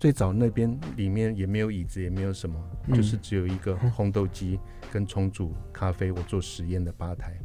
[0.00, 2.58] 最早那边里面也没有椅子，也没有什么，
[2.94, 4.58] 就是只有一个烘豆机
[4.90, 7.36] 跟冲煮咖啡，我做实验的吧台。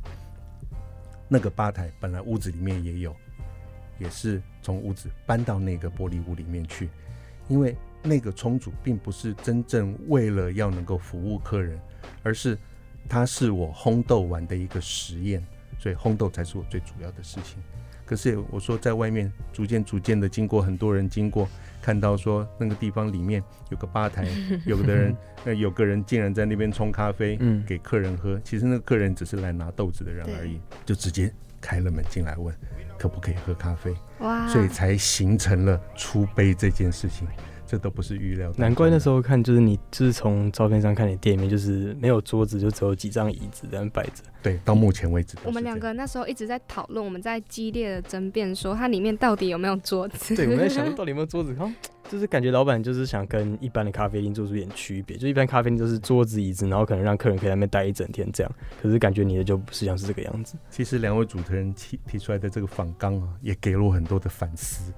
[1.28, 3.13] 那个吧台本来屋子里面也有，
[4.04, 6.89] 也是从屋子搬到那个玻璃屋里面去，
[7.48, 11.80] 因为那个冲煮并不是真正为了要能够服务客人，
[12.22, 12.58] 而是
[13.08, 15.42] 它是我烘豆完的一个实验，
[15.80, 17.58] 所以烘豆才是我最主要的事情。
[18.06, 21.48] 可是我说在外面逐渐逐渐的经过很多人经过。
[21.82, 24.26] 看到说那个地方里面有个吧台，
[24.66, 25.13] 有的人
[25.44, 28.39] 呃有个人竟然在那边冲咖啡，嗯，给客人喝。
[28.42, 32.56] 其实那个客人只是来拿豆子的人而已，就直接开了门进来问
[33.04, 33.94] 可不可以喝咖啡。
[34.20, 34.48] 哇！
[34.48, 37.28] 所以才形成了出杯这件事情。
[37.66, 44.22] 这都不是预料，难怪那时候看就是你就是从照片上看你店里面就是没有桌子，就只有几张椅子在那摆着。
[44.44, 50.36] 对，到目前为止，我们两个那时候一直在讨论，我们在激烈的争辩，说它里面到底有没有桌子。
[50.36, 51.56] 对，我们在想到底有没有桌子。
[52.13, 58.56] 就是感觉老板就是想跟一般的咖啡厅做出点区别，就一般咖啡厅就是桌子椅子，然后可能让客人可以在那边待一整天这样。
[58.80, 60.56] 可是感觉你的就不是像是这个样子。
[60.69, 64.93] 其实两位主持人提提出来的这个访纲啊，也给了我很多的反思。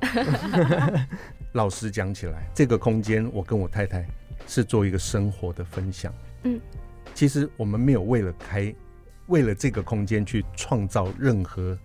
[1.55, 4.05] 老实讲起来，这个空间我跟我太太
[4.45, 6.13] 是做一个生活的分享。
[6.43, 6.59] 嗯，
[7.13, 8.75] 其实我们没有为了开，
[9.27, 11.77] 为了这个空间去创造任何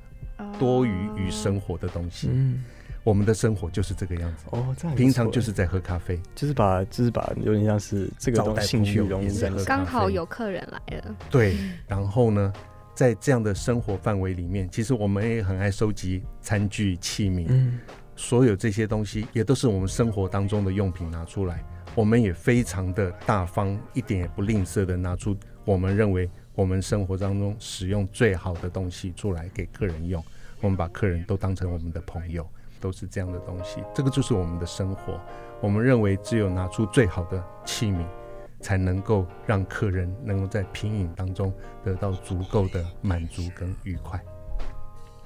[0.59, 2.31] 多余与生活的东西。
[2.33, 2.65] 嗯。
[3.03, 4.45] 我们的生活就是这个样子。
[4.51, 11.57] 哦，这平常就是在喝咖啡，就是把就是把有点像是这个兴趣融入在刚好有客人来了，对。
[11.87, 12.53] 然后呢，
[12.95, 17.81] 在这样的生活范围里面，其实我们也很爱收集餐具器皿，嗯，
[18.17, 25.35] 所有这些东西也都是我们生活当中的用品拿出来，我们也非常的大方，一点也不吝啬的拿出
[25.65, 30.23] 我们认为我们生活当中使用最好的东西出来给客人用，
[30.61, 32.47] 我们把客人都当成我们的朋友。
[32.81, 35.21] 都是这样的东西，这个就是我们的生活。
[35.61, 38.03] 我们认为，只有拿出最好的器皿，
[38.61, 41.53] 才能够让客人能够在品饮当中
[41.85, 44.19] 得到足够的满足跟愉快。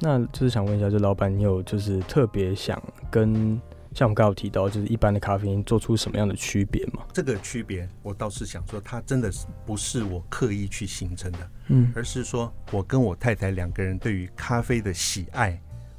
[0.01, 3.61] 那就是想问一下，就老板，你有就是特别想跟
[3.93, 7.05] 像我们刚刚提到，就是一般的咖啡因做出什么样的区别吗？
[7.13, 15.57] 这个区别，我倒是想说，它真的是不是我刻意去形成的，嗯，而是说我跟我太太两个人对于咖啡的喜爱，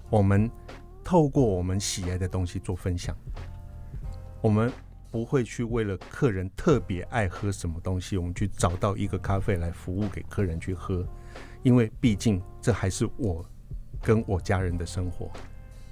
[0.10, 0.52] 我们。
[1.06, 3.16] 透过我们喜爱的东西做分享，
[4.42, 4.74] 我们
[5.12, 11.08] 不会去为了客人特别爱喝什么东西，我们去找到一个咖啡来服务给客人去喝，
[11.62, 13.46] 因为毕竟这还是我
[14.02, 15.30] 跟我家人的生活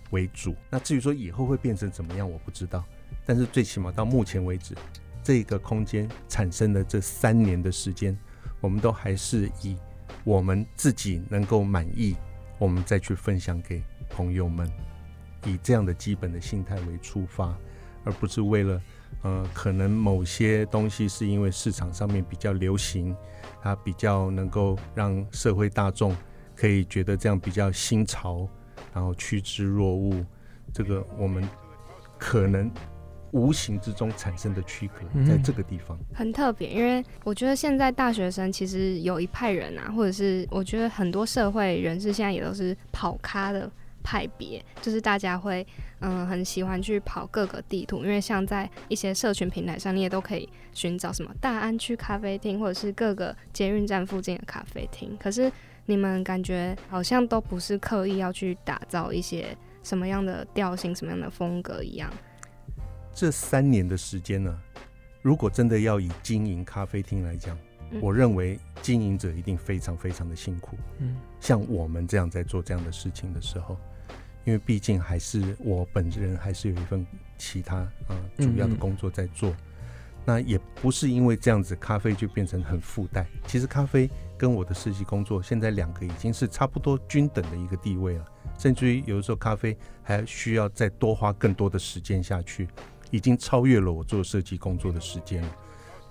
[0.09, 0.55] 为主。
[0.67, 2.83] 那至于说以后会变成怎么样，我不知道。
[3.23, 4.75] 但是最起码到目前为止，
[5.23, 8.17] 这个空间产生的这三年的时间，
[8.59, 9.77] 我们都还是以
[10.23, 12.15] 我们自己能够满意，
[12.57, 14.67] 我们再去分享给朋友们。
[15.45, 17.55] 以这样的基本的心态为出发，
[18.03, 18.81] 而不是为了，
[19.21, 23.15] 呃，可能某些东西是因为市场上面比较流行，
[23.61, 26.15] 它比较能够让社会大众
[26.55, 28.47] 可以觉得这样比较新潮，
[28.93, 30.25] 然后趋之若鹜。
[30.73, 31.47] 这个我们
[32.17, 32.71] 可能
[33.31, 43.71] 无形之中产生的区隔，在这个地方很特别，因为我觉得现在大学生其实有一派人啊，或者是我觉得很多社会人士现在也都是跑咖的。
[44.03, 45.65] 派别就是大家会
[45.99, 55.17] 嗯很喜欢去跑各个地图，因为像在一些社群平台上，你也都可以寻找什么大安区咖啡厅，或者是各个捷运站附近的咖啡厅。
[55.17, 55.51] 可是
[55.85, 62.11] 你们感觉好像都不是刻意要去打造一些什么样的调性、什么样的风格一样。
[63.13, 64.57] 这三年的时间呢，
[65.21, 67.57] 如果真的要以经营咖啡厅来讲，
[68.01, 70.77] 我认为经营者一定非常非常的辛苦。
[70.99, 73.77] 嗯，像我们这样在做这样的事情的时候。
[74.45, 77.05] 因为毕竟还是我本人还是有一份
[77.37, 79.55] 其他啊主要的工作在做，
[80.25, 83.25] 那也不是因为这样子咖啡就变成很附带。
[83.47, 88.25] 其实咖啡跟我的设计工作现在两个已经是差不多均等的一个地位了，
[88.57, 92.67] 甚至于有的时候咖啡还需要再多花更多的时间下去，
[93.11, 95.55] 已经超越了我做设计工作的时间了。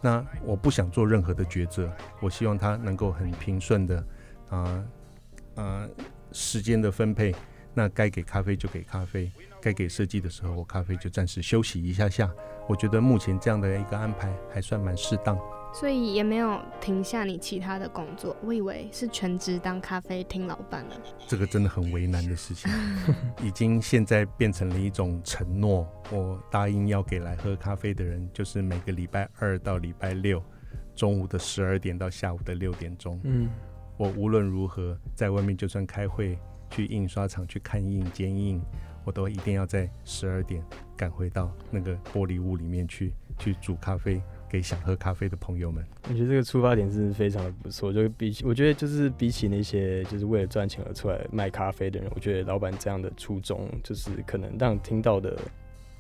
[0.01, 4.07] 那我不想做任何的抉择，我希望它能够很平顺的
[4.49, 4.85] 啊
[5.55, 5.89] 啊
[6.33, 7.35] 时间的分配。
[7.75, 12.31] 那该给咖啡就给咖啡，该给设计的时候，我咖啡就暂时休息一下下。
[12.69, 15.39] 我觉得目前这样的一个安排还算蛮适当。
[15.75, 20.97] 所以也没有停下你其他的工作，我以为是全职当咖啡厅老板了。
[21.27, 22.71] 这个真的很为难的事情，
[23.43, 25.89] 已经现在变成了一种承诺。
[26.11, 30.45] 我答应要给来喝咖啡的人，就是每个礼拜二到礼拜六
[30.95, 33.19] 中午的十二点到下午的六点钟。
[33.25, 33.49] 嗯，
[33.97, 36.39] 我无论如何在外面，就算开会、
[36.73, 38.61] 去印刷厂去看印、剪印，
[39.05, 40.61] 我都一定要在十二点
[40.97, 44.21] 赶回到那个玻璃屋里面去，去煮咖啡。
[44.49, 47.91] 给想喝咖啡的朋友们，我觉得这个出发点是非常的不错。
[47.91, 55.39] 就比起，我觉得就是比起那些就是为了赚钱而出来卖咖啡的人，我觉得老板这样的初衷，就是可能让听到的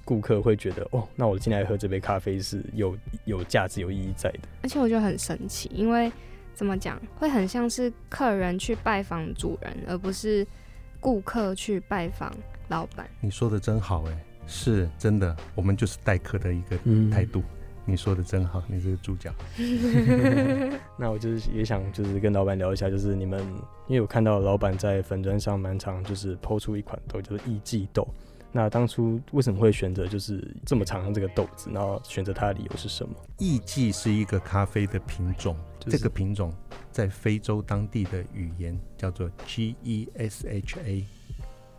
[0.05, 2.95] 顾客会觉得，哦，那我进来喝这杯咖啡是有
[3.25, 4.41] 有价值、有意义在的。
[4.63, 6.13] 而且我觉得很神奇，因为
[6.53, 10.47] 怎么讲，会很像是客人去拜访主人，而不是
[11.03, 12.33] 顾客去拜访
[12.69, 13.11] 老板。
[13.21, 16.79] 你说的真好，哎，是真的，我们就是待客的一个
[17.11, 17.43] 态度。
[17.85, 19.29] 你说的真好，你这个主角。
[20.97, 23.45] 那我就是也想就是跟老板聊一下，就是你们，
[23.89, 28.07] 因为我看到老板在粉砖上蛮常就是抛出一款豆，就是艺伎豆。
[28.53, 31.71] 那当初为什么会选择就是这么长的这个豆子？
[31.73, 33.15] 然后选择它的理由是什么？
[33.39, 36.53] 艺伎是一个咖啡的品种，这个品种
[36.91, 41.05] 在非洲当地的语言叫做 G E S H A，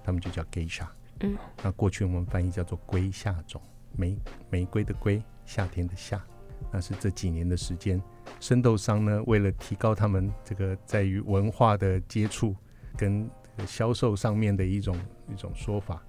[0.04, 0.88] 他们就叫 Geisha。
[1.22, 3.62] 嗯，那过去我们翻译叫做龟夏种，
[3.96, 4.18] 玫
[4.50, 5.22] 玫瑰的龟。
[5.46, 6.24] 夏天的夏，
[6.72, 8.02] 那是这几年的时间，
[8.40, 12.56] 生豆商呢，为了提高他们这个在于文化的接触
[12.96, 13.30] 跟
[13.68, 14.98] 销售上面的一种
[15.30, 16.02] 一种说法，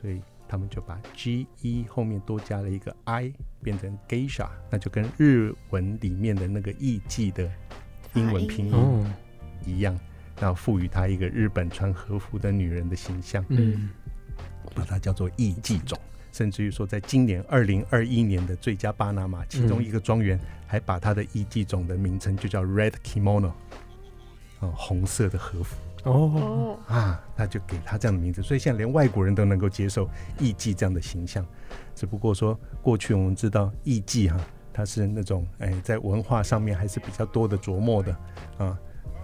[0.00, 3.32] 所以他们就把 G E 后面多加了一个 I，
[3.62, 7.50] 变成 Geisha，那就跟日文里面的那个艺妓的
[8.14, 9.06] 英文拼音
[9.66, 9.98] 一样，
[10.40, 13.90] 然后赋予它一个日本穿和服的女人的形象，嗯，
[14.74, 15.98] 把它叫做艺妓种。
[16.30, 23.52] 甚至于说，在今年二零二一年的最佳巴拿马，其中一个庄园还把它的艺伎种的名称就叫 Red Kimono，
[24.60, 25.76] 哦，红色的和服
[26.10, 31.44] 哦啊，那就给他这样的名字，所以现在连外国人都能够接受艺妓这样的形象。
[31.94, 34.40] 只不过说，过去我们知道艺妓哈，
[34.72, 38.16] 它是那种哎，在文化上面还是比较多的琢磨的
[38.58, 38.78] 啊，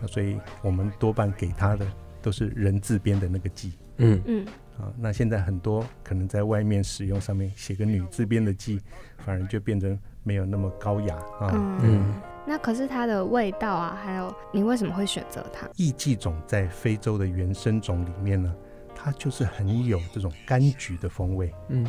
[0.08, 1.86] 所以我们多半给他的
[2.20, 3.72] 都是人字边的那个妓。
[3.96, 4.46] 嗯嗯。
[4.76, 8.80] 啊，那现在很多可能在外面使用上面写个女字边的“妓”，
[9.24, 11.78] 反而就变成没有那么高雅啊。
[11.80, 12.12] 嗯，
[12.46, 15.68] 那可是它的味道啊，还有你为什么会选择它？
[15.76, 18.54] 艺季种在非洲的原生种里面呢，
[18.94, 21.86] 它就是很有这种柑橘的风味，嗯，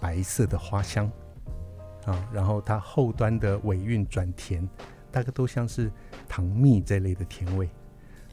[0.00, 1.10] 白色的花香
[2.04, 4.68] 啊，然后它后端的尾韵转甜，
[5.10, 5.90] 大概都像是
[6.28, 7.68] 糖蜜这类的甜味。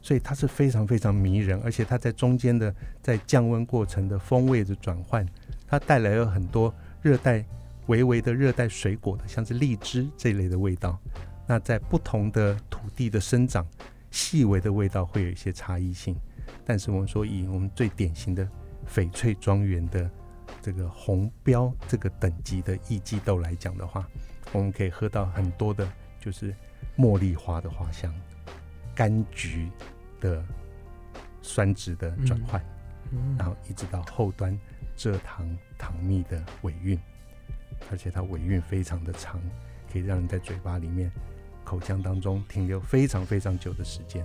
[0.04, 5.24] 所以它是非常非常迷人，而且它在中间的在降温过程的风味的转换，
[5.68, 7.44] 它带来了很多热带
[7.86, 10.98] 微微的热带水果的，像是荔枝这一类的味道。
[11.46, 13.66] 那在不同的土地的生长，
[14.10, 16.16] 细微的味道会有一些差异性。
[16.64, 18.48] 但是我们说以我们最典型的
[18.88, 20.10] 翡翠庄园的
[20.60, 24.06] 这个红标这个等级的艺季豆来讲的话，
[24.52, 25.90] 我们可以喝到很多的
[26.20, 26.54] 就是
[26.96, 28.12] 茉莉花的花香。
[28.94, 29.70] 柑橘
[30.20, 30.44] 的
[31.40, 32.62] 酸质的转换，
[33.38, 34.56] 然后一直到后端
[34.96, 36.98] 蔗糖糖蜜的尾韵，
[37.90, 39.40] 而且它尾韵非常的长，
[39.90, 41.10] 可以让人在嘴巴里面
[41.72, 44.22] 口腔当中停留非常非常久的时间，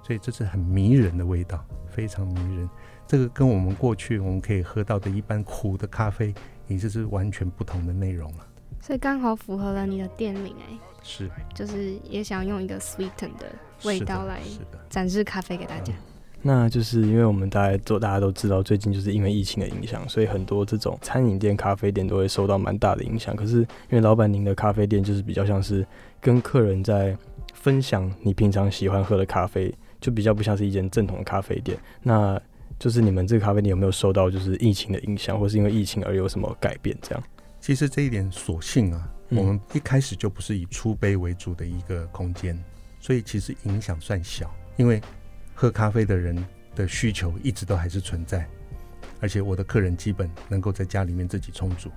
[0.00, 2.70] 所以这是很迷人的味道，非常迷人。
[3.04, 6.32] 这个跟我们过去我们可以喝到的一般苦的咖啡，
[6.68, 8.46] 已经是完全不同的内容了。
[8.80, 13.46] 所以刚好符合了你的店名哎，是，就是也想用一个 sweeten 的
[13.82, 14.40] 味道来
[14.88, 15.92] 展示咖啡给大家。
[16.46, 23.34] 那就是因为我们大家都大家都知道，最近就是因为疫情的影响，所以很多这种餐饮店、咖啡店都会受到蛮大的影响。
[23.34, 25.86] 可是因为老板您的咖啡店就是比较像是
[26.24, 27.14] 跟客人在
[27.52, 29.70] 分享你平常喜欢喝的咖啡，
[30.00, 31.76] 就比较不像是一间正统的咖啡店。
[32.02, 32.40] 那
[32.78, 36.96] 就是你们这个咖啡店有没有受到就是疫情的影响，或是因为疫情而有什么改变？
[37.02, 37.22] 这样？
[37.60, 42.58] 其实这一点所幸啊，我们一开始就不是以出杯为主的一个空间，
[43.00, 44.50] 所以其实影响算小。
[44.78, 45.02] 因为
[45.52, 46.42] 喝咖啡的人
[46.74, 48.48] 的需求一直都还是存在，
[49.20, 51.90] 而且我的客人基本能够在家里面自己冲煮，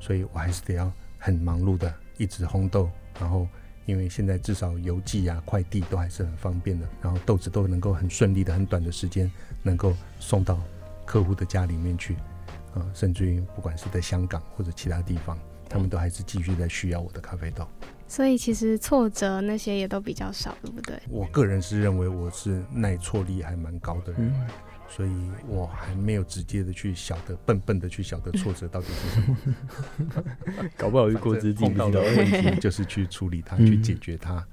[0.00, 2.90] 所以我还是得要很忙碌的一直烘豆。
[3.18, 3.46] 然后
[3.86, 9.30] 因为现在至少邮寄啊、快递都还是很方便的，然后豆子都能够很顺利的、很短的时间
[9.62, 10.58] 能够送到
[11.04, 12.16] 客户的家里面去。
[12.74, 15.36] 啊，甚至于不管是在香港或者其他地方，
[15.68, 17.66] 他们都还是继续在需要我的咖啡豆。
[18.06, 20.96] 所以其实挫折那些也都比较少，对不对？
[21.08, 24.32] 我个人是认为我是耐挫力还蛮高的人，
[24.90, 25.10] 所以
[25.46, 29.36] 我还没有直接的去晓得笨笨的去晓得挫折到底是什么。
[30.76, 34.44] 搞不好遇过自己碰到的问题就是去处理它，去解决它，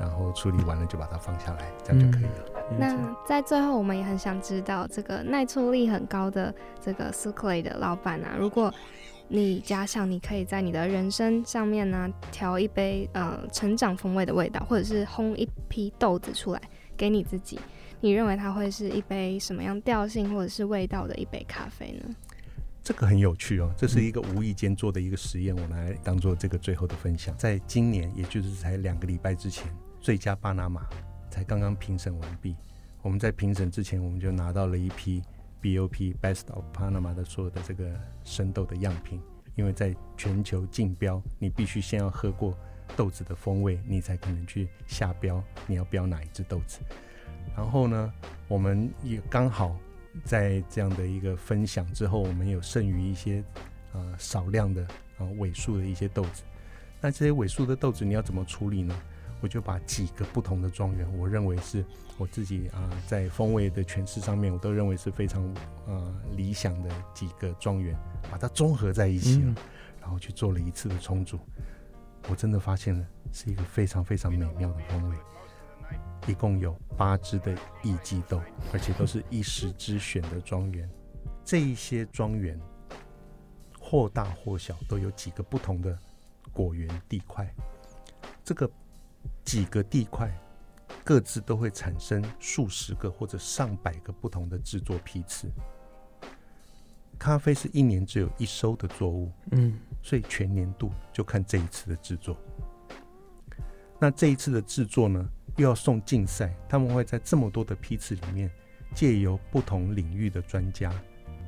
[0.00, 2.76] 然后处理完了就把它放下来，这样就可以了。
[2.78, 8.72] 那在最后，我们也很想知道这个耐挫力很高的这个 s u c l e 的老板啊，如果
[9.28, 16.60] 你假想你可以在你的人生上面呢调一杯呃成长风味的味道，或者是烘一批豆子出来
[16.96, 17.58] 给你自己，
[18.02, 22.14] 你认为它会是一杯什么样调性或者是味道的一杯咖啡呢？
[22.82, 27.32] 这个很有趣哦，这是一个无意间做的一个实验，我拿来当做这个最后的分享。
[27.36, 30.84] 在今年，也就是才两个礼拜之前，最佳巴拿马
[31.30, 32.56] 才刚刚评审完毕。
[33.02, 35.22] 我们在评审之前，我们就拿到了一批
[35.62, 37.88] BOP Best of Panama 的所有的这个
[38.24, 39.20] 生豆的样品，
[39.54, 42.58] 因为在全球竞标，你必须先要喝过
[42.96, 46.80] 豆子的风味，你才可能去下标，你要标哪一只豆子。
[47.56, 48.12] 然后呢，
[48.48, 49.76] 我们也刚好。
[50.26, 53.42] 在这样的一个分享之后，我们有剩余一些
[53.94, 54.82] 呃少量的
[55.16, 56.42] 啊尾数的一些豆子。
[57.00, 58.94] 那这些尾数的豆子你要怎么处理呢？
[59.40, 61.82] 我就把几个不同的庄园，我认为是
[62.18, 65.42] 我自己啊在风味的诠释上面，我都认为是非常
[65.86, 67.96] 呃理想的几个庄园，
[68.30, 69.54] 把它综合在一起了，
[69.98, 71.38] 然后去做了一次的冲煮。
[72.28, 75.16] 我真的发现了是一个非常非常美妙的风味。
[76.26, 78.40] 一共有八只的艺伎豆，
[78.72, 80.88] 而且都是一时之选的庄园。
[81.44, 82.60] 这一些庄园
[83.80, 85.98] 或大或小，都有几个不同的
[86.52, 87.52] 果园地块。
[88.44, 88.70] 这个
[89.44, 90.32] 几个地块
[91.04, 95.50] 各自都会产生数十个或者上百个不同的制作批次。
[97.18, 102.36] 咖啡是一年只有一收的作物，嗯，所以全年度就看这一次的制作。
[104.00, 105.28] 那这一次的制作呢？
[105.56, 108.50] 又要送竞赛，他们会在这么多的批次里面，
[108.94, 110.92] 借由不同领域的专家，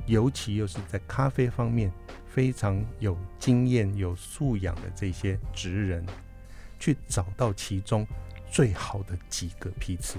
[0.06, 1.90] 尤其又是在咖啡方面
[2.26, 6.04] 非常有经验、有素养的这些职人，
[6.78, 8.06] 去找到其中
[8.50, 10.18] 最好的几个批次，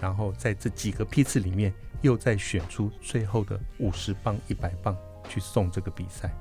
[0.00, 4.96] 然后在这几个批次里面，又再选出最后的五十磅、一百磅
[5.28, 6.32] 去送这个比赛。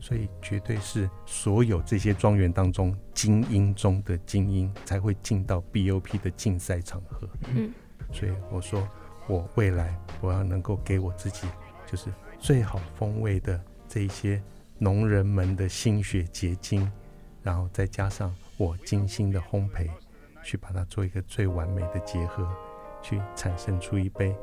[0.00, 7.28] 所以绝对是所有这些庄园当中精英中的精英才会进到 BOP 的竞赛场合。
[7.54, 7.72] 嗯，
[8.12, 8.88] 所以我说
[9.26, 11.46] 我未来我要能够给我自己
[11.86, 14.40] 就是最好风味的这一些
[14.78, 16.90] 农人们的心血结晶，
[17.42, 19.88] 然后再加上我精心的烘焙，
[20.44, 22.48] 去把它做一个最完美的结合，
[23.02, 24.34] 去产生出一杯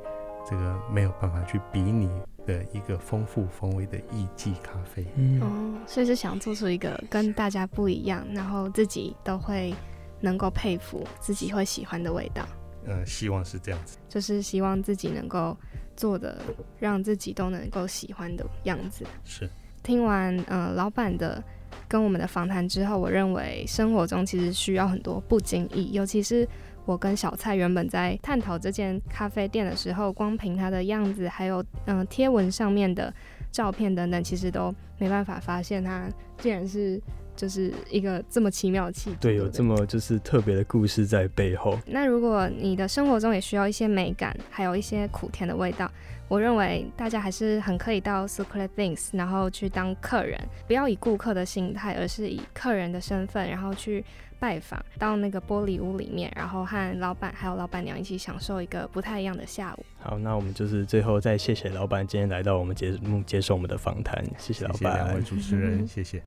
[0.46, 2.10] 这个没有办法去比拟。
[2.46, 5.04] 的一个丰富风味的艺伎咖啡，
[5.42, 9.74] 哦，所以是想做出一个跟大家不一样，然后自己都会
[10.22, 12.48] 能够佩服，自己会喜欢的味道。
[12.86, 15.58] 嗯，希望是这样子，就是希望自己能够
[15.96, 16.40] 做的，
[16.80, 19.06] 让自己都能够喜欢的样子。
[19.24, 19.50] 是。
[19.82, 21.44] 听完呃老板的
[21.88, 26.48] 跟我们的访谈之后，我认为生活中其实需要很多不经意，尤其是。
[26.86, 33.14] 我跟小蔡原本在探讨这间咖啡店的时候，光凭它的样子，还有嗯贴文上面的
[33.52, 36.08] 照片等等，其实都没办法发现它
[36.38, 37.02] 竟然是
[37.36, 39.18] 就是一个这么奇妙的气质。
[39.20, 41.80] 对，有这么就是特别的故事在背后。
[41.88, 45.92] 那如果你的生活中也需要一些美感，还有一些苦甜的味道，
[46.28, 54.06] 我认为大家还是很可以到 s u c r e t Things，然后去当客人，不要以顾客的心态，而是以客人的身份，然后去。
[54.40, 59.86] 拜访到那个玻璃屋里面，然后和老板还有老板娘一起享受一个不太一样的下午。
[60.00, 66.22] 好，那我们就是最后再谢谢老板今天来到我们节目接受我们的访谈，谢谢老板，两位主持人，谢谢。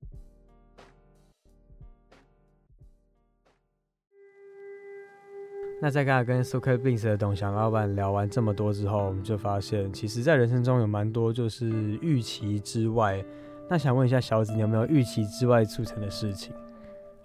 [5.80, 11.68] 那在刚才跟 Suki Beans 的董翔老板聊完这么多之后，我们就发现，其实，在人生中有蛮多就是
[12.02, 13.24] 预期之外。
[13.70, 16.52] 那想问一下小紫，你有没有预期之外促成的事情？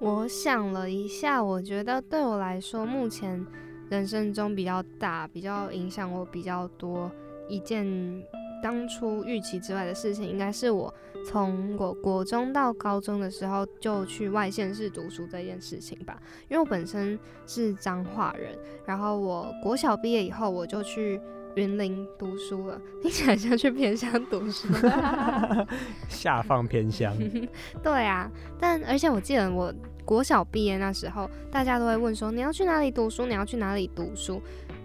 [0.03, 3.43] 我想了一下，我觉得对我来说，目前
[3.89, 7.09] 人生中比较大、比较影响我比较多
[7.47, 7.87] 一件
[8.61, 10.93] 当初预期之外的事情，应该是我
[11.25, 16.21] 从我国中到高中的时候就去外县市读书这件事情吧。
[16.49, 21.21] 因为我本身是彰化人，然后我国小毕业以后，我就去。
[21.55, 24.67] 云林读书了，听起来像去偏乡读书。
[26.09, 27.15] 下放偏乡。
[27.83, 28.27] 对啊，
[28.59, 29.71] 但而且我记得我
[30.03, 34.41] 国小毕业那时候，大家都会问说你要去哪里读书，你要去哪里读书。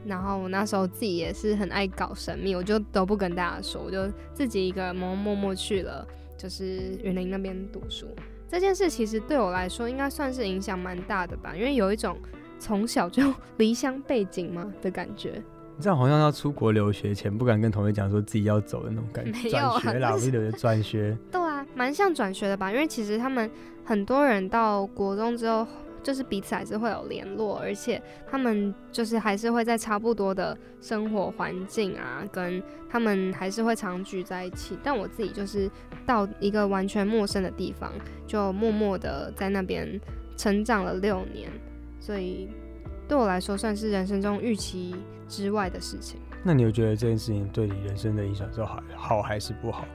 [0.06, 6.06] 然后我那时候自己也是很爱搞神秘，我就都不跟大家说，我就自己一个人默默默去了，
[6.36, 8.06] 就是云林那边读书。
[8.48, 12.16] 这件事其实对我来说应该算是影响蛮大的吧，因为有一种
[12.58, 13.22] 从小就
[13.58, 15.42] 离乡背景嘛的感觉。
[15.76, 21.18] 你这样好像要出国留学前不敢跟同学讲说自己要走的那种感觉，没有啊转学啦，不是留学转学。
[21.30, 22.72] 对啊，蛮像转学的吧？
[22.72, 23.50] 因为其实他们
[23.88, 25.66] 很多人到国中之后，
[26.02, 34.78] 就是彼此还是会有联络，而且他们就是还是会在差不多的生活环境啊，跟他们还是会常聚在一起。
[34.84, 35.70] 但我自己就是
[36.04, 37.90] 到一个完全陌生的地方，
[38.26, 39.98] 就默默的在那边
[40.36, 41.50] 成长了六年，
[41.98, 42.46] 所以
[43.08, 44.94] 对我来说算是人生中预期
[45.26, 46.20] 之外的事情。
[46.42, 49.86] 那你有觉得这件事情对你人生的影响是好好还是不好？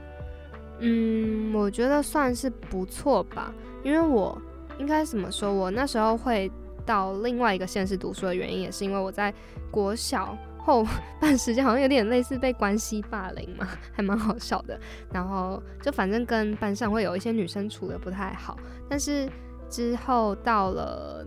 [0.80, 3.54] 嗯，我觉得算是不错吧，
[3.84, 4.36] 因为我
[4.78, 6.50] 应该怎么说，我那时候会
[6.84, 9.32] 到另外一个县市读书的原因，也是因为我在
[9.70, 10.84] 国小后
[11.20, 14.76] 半时间好像有点类似被关系霸凌嘛，还蛮好笑的。
[15.12, 18.58] 然后就反正跟班上会有一些女生处的不太好，
[18.88, 19.28] 但是
[19.68, 21.24] 之后到了。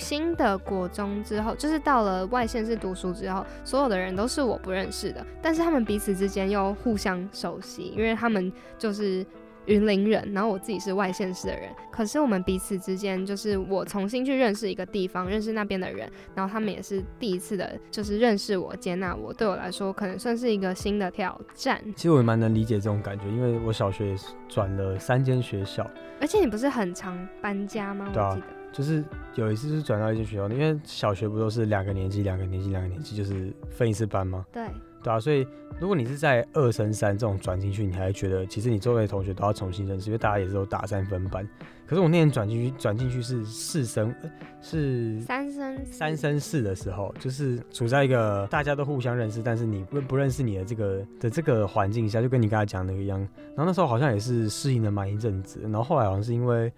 [0.00, 9.26] 新的国中之后，就是到了外县市读书之后，所有的人都是我不认识的，但是他们彼此之间又互相熟悉，因为他们就是
[9.68, 21.80] 云林人，然后我自己是外县市的人，可是我们彼此之间就是我重新去认识一个地方，认识那边的人，然后他们也是第一次的，就是认识我、接纳我，对我来说可能算是一个新的挑战。
[21.94, 25.88] 其实我也蛮能理解这种感觉，因为我小学也是转了三间学校，
[26.20, 28.08] 而且你不是很常搬家吗？
[28.12, 28.46] 对啊我记得。
[28.70, 29.02] 就是
[29.34, 34.44] 有一次是转到一间学校，因为小学不都是两个年级、两个年级、两个年级，就是分一次班吗？
[34.52, 34.62] 对，
[35.02, 35.46] 对啊，所以
[35.80, 41.48] 如果你是在二升三这种转进去，你还会觉得其实你周围的同学都要重新认识，因为大家也是都打三分班。
[41.86, 44.30] 可是我那年转进去，转进去是四升，呃
[44.60, 53.18] 是三升三升四的时候，就是处在一个大家都互相认识，但是你不不认识你的这个的这个环境下，就跟你刚才讲的一样。
[53.20, 56.70] 然后那时候好像也是适应了蛮一阵子，然后后来好像是因为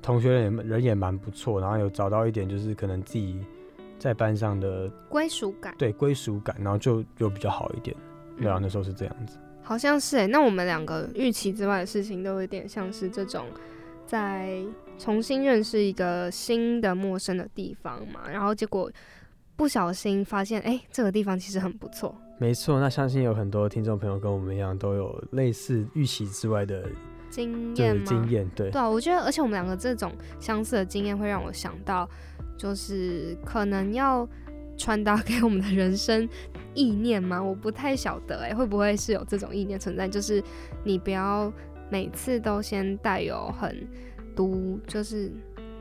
[0.00, 3.38] 同学人也人也蛮不错，然后有找到一点就是可能自己
[4.04, 5.74] 在班上的归属感。
[5.78, 7.96] 对归属感，然后就就比较好一点。
[8.36, 9.38] 对啊，那时候是这样子。
[9.62, 13.46] 好像是哎、那我们两个预期之外的事情都有点像是这种，
[14.04, 14.62] 在
[14.98, 18.92] 重新认识一个新的陌生的地方嘛，然后结果
[19.56, 22.14] 不小心发现，哎、这个地方其实很不错。
[22.36, 26.96] 没错，那相信有很多听众朋友跟我们一样，都有类似预期之外的就是
[27.34, 28.02] 经验吗？
[28.06, 28.48] 经验。
[28.54, 32.08] 对，对啊，我觉得，而且我们两个这种相似的经验会让我想到，
[32.56, 34.28] 就是可能要
[34.76, 36.28] 传达给我们的人生
[36.74, 37.42] 意念吗？
[37.42, 40.06] 我不太晓得、哎，会不会是有这种意念存在？
[40.08, 40.42] 就是
[40.84, 41.52] 你不要
[41.90, 43.86] 每次都先带有很
[44.36, 45.32] 独，就是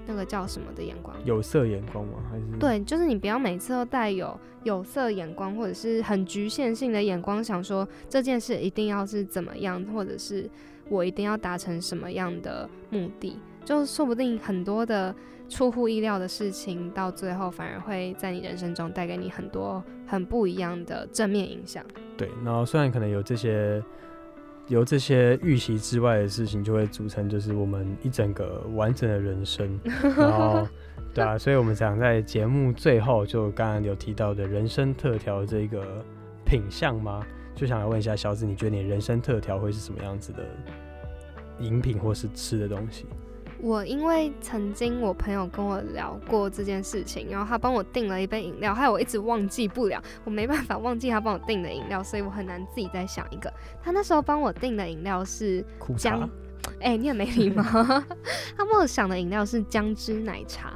[0.07, 1.15] 那个叫什么的眼光。
[1.23, 2.13] 有色眼光吗？
[2.31, 2.45] 还是？
[2.59, 10.49] 对，就是你不要每次都带有有色眼光，或者是很局限性的眼光，想说这件事一定要是怎么样，或者是
[10.89, 15.13] 我一定要达成什么样的目的，就说不定很多的
[15.49, 21.84] 出乎意料的事情，到最后反而会在你人生中带给你很多很不一样的正面影响。
[22.17, 23.84] 对，然后虽然可能有这些
[24.67, 29.79] 由这些预期之外的事情，就会组成就是我们一整个完整的人生。
[30.15, 30.67] 然后，
[31.13, 36.03] 对啊，所以我们想在节目最后，就刚刚有提到的人生特调这个
[36.45, 37.25] 品相吗？
[37.55, 40.43] 就想来问一下小紫，你觉得你人生特调会是什么样子的
[41.59, 43.05] 饮品或是吃的东西？
[43.61, 53.53] 我因为曾经我朋友跟我聊过这件事情，然后他帮我订了一杯饮料，害我一直忘记不了，我没办法忘记他帮我订的饮料，所以我很难自己再想一个。
[53.81, 56.29] 他那时候帮我订的饮料是苦姜茶，
[56.81, 57.63] 哎、你很没礼貌。
[58.57, 60.73] 他帮我想的饮料是姜汁奶茶，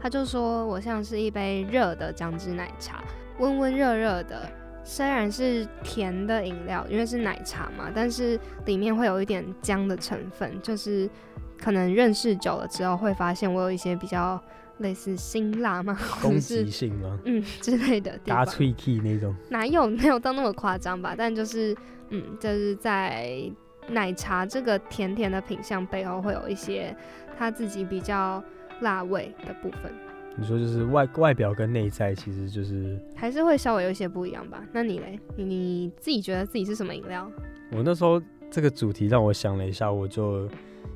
[0.00, 3.04] 他就说我像是一杯热的姜汁奶茶，
[3.38, 4.50] 温温热热的。
[4.92, 8.36] 虽然是甜的饮料，因为是奶茶嘛，但是
[8.66, 11.08] 里面会有一点姜的成分，就是
[11.56, 14.42] 可能认识久了之后会发现我有一些比较
[14.78, 17.16] 类似辛辣嘛， 或攻击性吗？
[17.24, 18.38] 嗯 之类的地方。
[18.38, 19.32] 打脆 key 那种。
[19.48, 21.14] 哪有没有到那么夸张吧？
[21.16, 21.72] 但就是，
[22.08, 23.48] 嗯，就是在
[23.90, 26.92] 奶茶这个甜甜的品相背后，会有一些
[27.38, 28.42] 它自己比较
[28.80, 29.92] 辣味的部分，
[30.36, 34.64] 你说就是外外表跟内在其实就是还是会稍微有一些不一样吧？
[34.72, 35.18] 那你嘞？
[35.36, 37.30] 你你自己觉得自己是什么饮料？
[37.72, 38.20] 我那时候
[38.50, 40.48] 这个主题让我想了一下，我就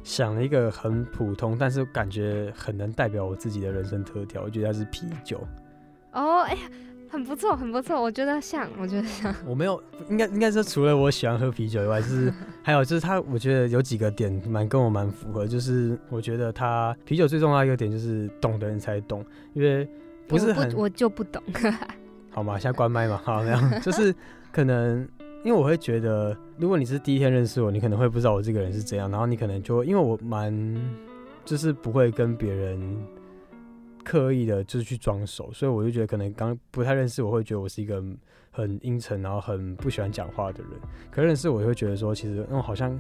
[0.03, 4.43] 想了一个很普通，但是感觉很能代表我自己的人生特调。
[4.43, 5.41] 我觉得它是啤酒。
[6.12, 6.61] 哦，哎呀，
[7.15, 9.33] 很不错，很不错，我觉得像，我觉得像。
[9.47, 15.47] 我没有，应该应该是除了我喜欢喝啤酒以外，就是 还有就是他，我觉得有几个点蛮跟我蛮符合。
[15.47, 19.89] 就是我觉得他啤酒最重要一个点就是懂的人才懂，因为
[20.27, 21.41] 不是很我我就不懂。
[22.31, 24.12] 好嘛，现在关麦嘛，好那样就是
[24.51, 25.09] 可能，
[25.45, 30.53] 因为我会觉得，如果你是第一天认识我，你可能会不知道我这个人是怎样，然后你可能就会因为我蛮
[31.45, 32.81] 就是不会跟别人
[34.05, 38.01] 刻刻意的就是去装熟，所以我就觉得可能刚不太认识我会觉得我是一个
[38.53, 40.71] 很阴沉，然后很不喜欢讲话的人。
[41.11, 42.93] 可认识我会觉得说，其实嗯好像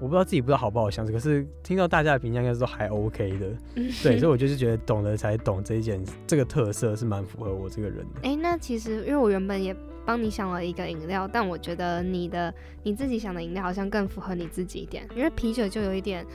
[0.00, 3.50] 我不知道自己不知道好不好相处，可是听到大家的评价应该说还 OK 的。
[4.02, 8.20] 对，所以我就是觉得懂了才懂这一件这个特色是蛮符合我这个人的。
[8.22, 16.26] 哎，那其实因为我原本也帮你想了一个饮料，但我觉得你的你自己想的饮料好像更符合你自己一点，因为啤酒就有一点。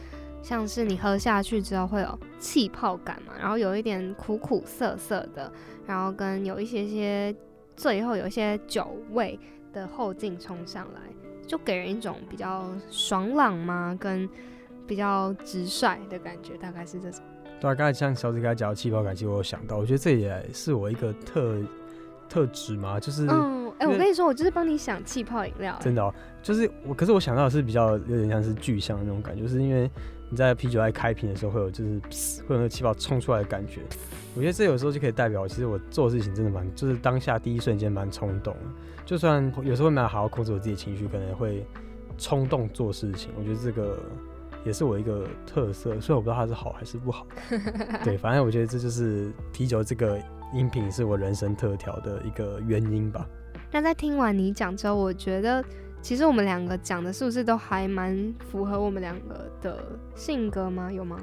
[0.42, 5.52] 像是你喝下去之后会有气泡感嘛，然后有一点苦苦涩涩的，
[5.86, 7.36] 然后跟有一些些
[7.76, 9.38] 最后有一些酒味
[9.74, 11.02] 的后劲冲上来，
[11.46, 14.28] 就给人一种比较爽朗嘛，跟
[14.88, 17.22] 比较直率的感觉，大概是这种。
[17.60, 21.58] 对啊，刚才像小子刚才讲的气泡感，其实我有想到，我觉得这也是我一个特
[22.30, 26.14] 特质嘛，就是嗯，哎，我跟你说，我就是帮你想气泡饮料，真的，
[26.48, 29.90] 就是我，可是我想到的是比较有点像是具象的那种感觉，就是因为。
[30.30, 32.02] 你在啤酒在开瓶的时候会有就是
[32.46, 33.80] 会有那个气泡冲出来的感觉，
[34.36, 38.54] 我觉得这有时候就可以代表，其实我做事情真的蛮就是当下第一瞬间蛮冲动，
[39.06, 41.66] 就算有时候没有好好控制我自己的情绪，可能会
[42.18, 43.32] 冲动做事情。
[43.40, 43.98] 我觉得这个
[44.66, 47.26] 也是我一个特色，虽然我不知道它是好还是不好。
[48.04, 50.20] 对，反正我觉得这就是啤酒这个
[50.54, 53.26] 饮品是我人生特调的一个原因吧。
[53.72, 55.64] 那在听完你讲之后，我觉得。
[56.08, 59.78] 其实我们两个讲的是不是都还蛮符合我们两个的
[60.16, 60.90] 性格吗？
[60.90, 61.20] 有吗？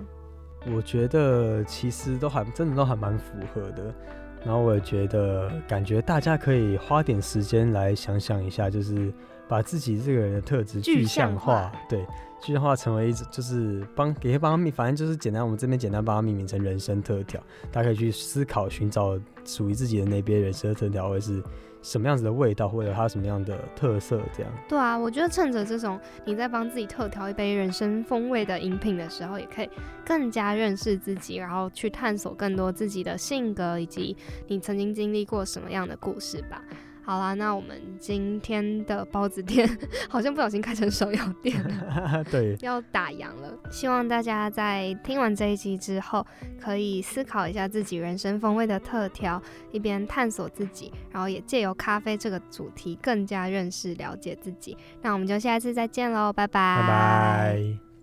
[0.70, 3.95] 我觉得其实都还真的都还蛮符合的。
[4.45, 9.11] 然后我也觉得，感觉大家可以花点时间来想想一下，就是
[9.49, 12.05] 把自己这个人的特质具象化，对，
[12.43, 21.43] 具象化成为一种，就是帮给帮他命，反正就是简单，我们这边简单帮他命名成人生特调，大家可以去思考，寻找属于自己的那边人生特调，或者是。
[21.85, 24.51] 什么样子的味道，或者它什么样的特色，这样。
[24.66, 29.68] 对啊，我觉得趁着这种你在帮自己特调一杯人生风味的饮品的时候，也可以
[30.05, 34.16] 更加认识自己，然后去探索更多自己的性格，以及
[34.49, 36.64] 你曾经经历过什么样的故事吧。
[37.05, 39.69] 好啦，那我们今天的包子店
[40.09, 43.53] 好像不小心开成手摇店了， 对，要打烊了。
[43.71, 46.27] 希望大家在听完这一集之后，
[46.59, 49.41] 可以思考一下自己人生风味的特调，
[49.71, 54.77] 一边探索自己，然后也借由咖啡这个主题更加认识了解自己。
[55.03, 57.94] 那我们就下一次再见喽，拜拜，拜拜。